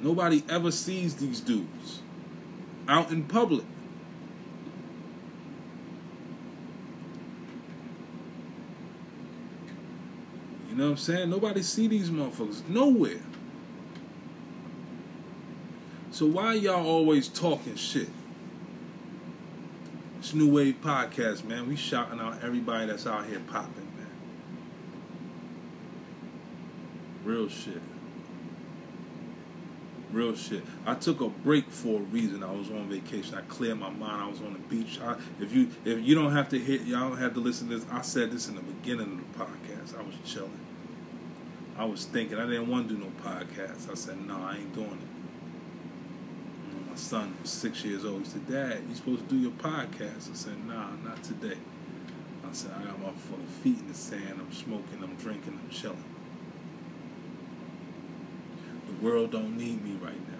Nobody 0.00 0.42
ever 0.48 0.72
sees 0.72 1.16
these 1.16 1.40
dudes 1.40 2.00
out 2.88 3.10
in 3.12 3.24
public. 3.24 3.64
You 10.68 10.78
know 10.78 10.84
what 10.84 10.90
I'm 10.92 10.96
saying? 10.96 11.28
Nobody 11.30 11.62
see 11.62 11.86
these 11.86 12.08
motherfuckers 12.08 12.66
nowhere. 12.68 13.20
So 16.22 16.28
why 16.28 16.54
y'all 16.54 16.86
always 16.86 17.26
talking 17.26 17.74
shit? 17.74 18.08
It's 20.20 20.32
New 20.32 20.54
Wave 20.54 20.76
Podcast, 20.80 21.42
man. 21.42 21.68
We 21.68 21.74
shouting 21.74 22.20
out 22.20 22.44
everybody 22.44 22.86
that's 22.86 23.08
out 23.08 23.26
here 23.26 23.40
popping, 23.40 23.88
man. 23.96 24.06
Real 27.24 27.48
shit. 27.48 27.82
Real 30.12 30.36
shit. 30.36 30.62
I 30.86 30.94
took 30.94 31.20
a 31.20 31.28
break 31.28 31.68
for 31.68 31.98
a 31.98 32.02
reason. 32.04 32.44
I 32.44 32.52
was 32.52 32.70
on 32.70 32.88
vacation. 32.88 33.34
I 33.34 33.40
cleared 33.40 33.80
my 33.80 33.90
mind. 33.90 34.22
I 34.22 34.28
was 34.28 34.40
on 34.42 34.52
the 34.52 34.60
beach. 34.60 35.00
I, 35.02 35.16
if 35.40 35.52
you 35.52 35.70
if 35.84 35.98
you 36.06 36.14
don't 36.14 36.30
have 36.30 36.48
to 36.50 36.58
hit, 36.60 36.82
y'all 36.82 37.08
don't 37.08 37.18
have 37.18 37.34
to 37.34 37.40
listen 37.40 37.68
to 37.70 37.80
this. 37.80 37.86
I 37.90 38.02
said 38.02 38.30
this 38.30 38.46
in 38.46 38.54
the 38.54 38.62
beginning 38.62 39.24
of 39.26 39.38
the 39.38 39.44
podcast. 39.44 39.98
I 39.98 40.02
was 40.02 40.14
chilling. 40.24 40.60
I 41.76 41.84
was 41.84 42.04
thinking 42.04 42.38
I 42.38 42.46
didn't 42.46 42.68
want 42.68 42.88
to 42.90 42.94
do 42.94 43.00
no 43.00 43.10
podcast. 43.24 43.90
I 43.90 43.94
said 43.94 44.24
no, 44.24 44.36
I 44.36 44.58
ain't 44.58 44.72
doing 44.72 44.86
it. 44.92 45.21
Son 47.02 47.34
was 47.40 47.50
six 47.50 47.84
years 47.84 48.04
old. 48.04 48.20
He 48.20 48.24
said, 48.24 48.48
"Dad, 48.48 48.82
you 48.88 48.94
supposed 48.94 49.28
to 49.28 49.34
do 49.34 49.40
your 49.40 49.52
podcast?" 49.52 50.30
I 50.30 50.34
said, 50.34 50.64
"Nah, 50.66 50.90
not 51.04 51.22
today." 51.22 51.58
I 52.48 52.52
said, 52.52 52.72
"I 52.78 52.84
got 52.84 53.00
my 53.00 53.12
feet 53.62 53.78
in 53.78 53.88
the 53.88 53.94
sand. 53.94 54.40
I'm 54.40 54.52
smoking. 54.52 55.02
I'm 55.02 55.16
drinking. 55.16 55.58
I'm 55.62 55.70
chilling." 55.70 56.04
The 58.86 59.04
world 59.04 59.30
don't 59.32 59.56
need 59.56 59.84
me 59.84 59.96
right 60.02 60.28
now. 60.28 60.38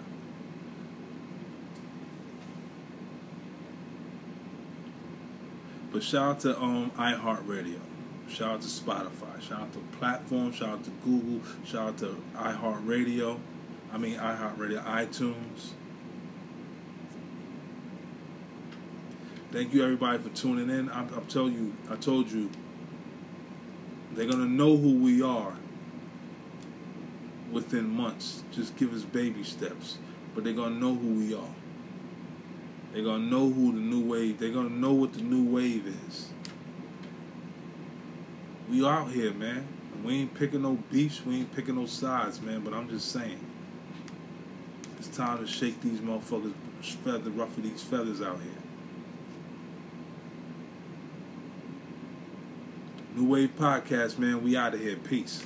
But 5.91 6.01
shout 6.03 6.23
out 6.23 6.39
to 6.41 6.59
um, 6.59 6.91
iHeartRadio. 6.97 7.79
Shout 8.27 8.51
out 8.51 8.61
to 8.61 8.67
Spotify. 8.67 9.39
Shout 9.41 9.61
out 9.61 9.73
to 9.73 9.79
platform. 9.99 10.51
Shout 10.51 10.69
out 10.69 10.83
to 10.85 10.89
Google. 11.05 11.41
Shout 11.65 11.89
out 11.89 11.97
to 11.99 12.23
iHeartRadio. 12.35 13.39
I 13.91 13.97
mean 13.99 14.17
iHeartRadio, 14.17 14.83
iTunes. 14.85 15.73
Thank 19.53 19.71
you 19.71 19.83
everybody 19.83 20.17
for 20.17 20.29
tuning 20.29 20.71
in. 20.71 20.89
I'm, 20.89 21.13
I'm 21.13 21.27
telling 21.27 21.53
you, 21.53 21.73
I 21.87 21.95
told 21.95 22.31
you, 22.31 22.49
they're 24.13 24.25
gonna 24.25 24.47
know 24.47 24.75
who 24.77 24.95
we 24.95 25.21
are 25.21 25.53
within 27.51 27.87
months. 27.87 28.41
Just 28.51 28.75
give 28.77 28.91
us 28.95 29.03
baby 29.03 29.43
steps, 29.43 29.99
but 30.33 30.43
they're 30.43 30.53
gonna 30.53 30.73
know 30.73 30.95
who 30.95 31.07
we 31.19 31.35
are. 31.35 31.53
They're 32.93 33.03
gonna 33.03 33.25
know 33.25 33.47
who 33.47 33.73
the 33.73 33.79
new 33.79 34.03
wave. 34.03 34.39
They're 34.39 34.49
gonna 34.49 34.71
know 34.71 34.93
what 34.93 35.13
the 35.13 35.21
new 35.21 35.43
wave 35.43 35.85
is. 35.85 36.29
we 38.71 38.83
out 38.83 39.11
here, 39.11 39.33
man. 39.33 39.67
We 40.03 40.21
ain't 40.21 40.33
picking 40.33 40.63
no 40.63 40.79
beefs, 40.89 41.23
we 41.23 41.41
ain't 41.41 41.55
picking 41.55 41.75
no 41.75 41.85
sides, 41.85 42.41
man. 42.41 42.61
But 42.61 42.73
I'm 42.73 42.89
just 42.89 43.11
saying, 43.11 43.39
it's 44.97 45.09
time 45.09 45.37
to 45.37 45.45
shake 45.45 45.79
these 45.81 45.99
motherfuckers, 45.99 46.55
feather, 47.03 47.29
ruffle 47.29 47.61
these 47.61 47.83
feathers 47.83 48.19
out 48.19 48.41
here. 48.41 48.62
New 53.15 53.25
Wave 53.25 53.51
Podcast, 53.59 54.17
man. 54.17 54.43
We 54.43 54.57
out 54.57 54.73
of 54.73 54.79
here. 54.79 54.95
Peace. 54.95 55.45